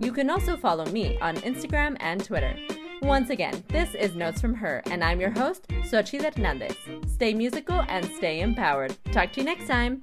You 0.00 0.12
can 0.12 0.30
also 0.30 0.56
follow 0.56 0.86
me 0.86 1.18
on 1.18 1.36
Instagram 1.38 1.96
and 2.00 2.24
Twitter. 2.24 2.56
Once 3.02 3.30
again, 3.30 3.64
this 3.68 3.94
is 3.94 4.14
Notes 4.14 4.40
from 4.40 4.54
Her, 4.54 4.82
and 4.86 5.02
I'm 5.02 5.20
your 5.20 5.30
host, 5.30 5.66
Xochitl 5.68 6.34
Hernandez. 6.34 6.76
Stay 7.06 7.34
musical 7.34 7.84
and 7.88 8.04
stay 8.04 8.40
empowered. 8.40 8.96
Talk 9.12 9.32
to 9.32 9.40
you 9.40 9.46
next 9.46 9.66
time. 9.66 10.02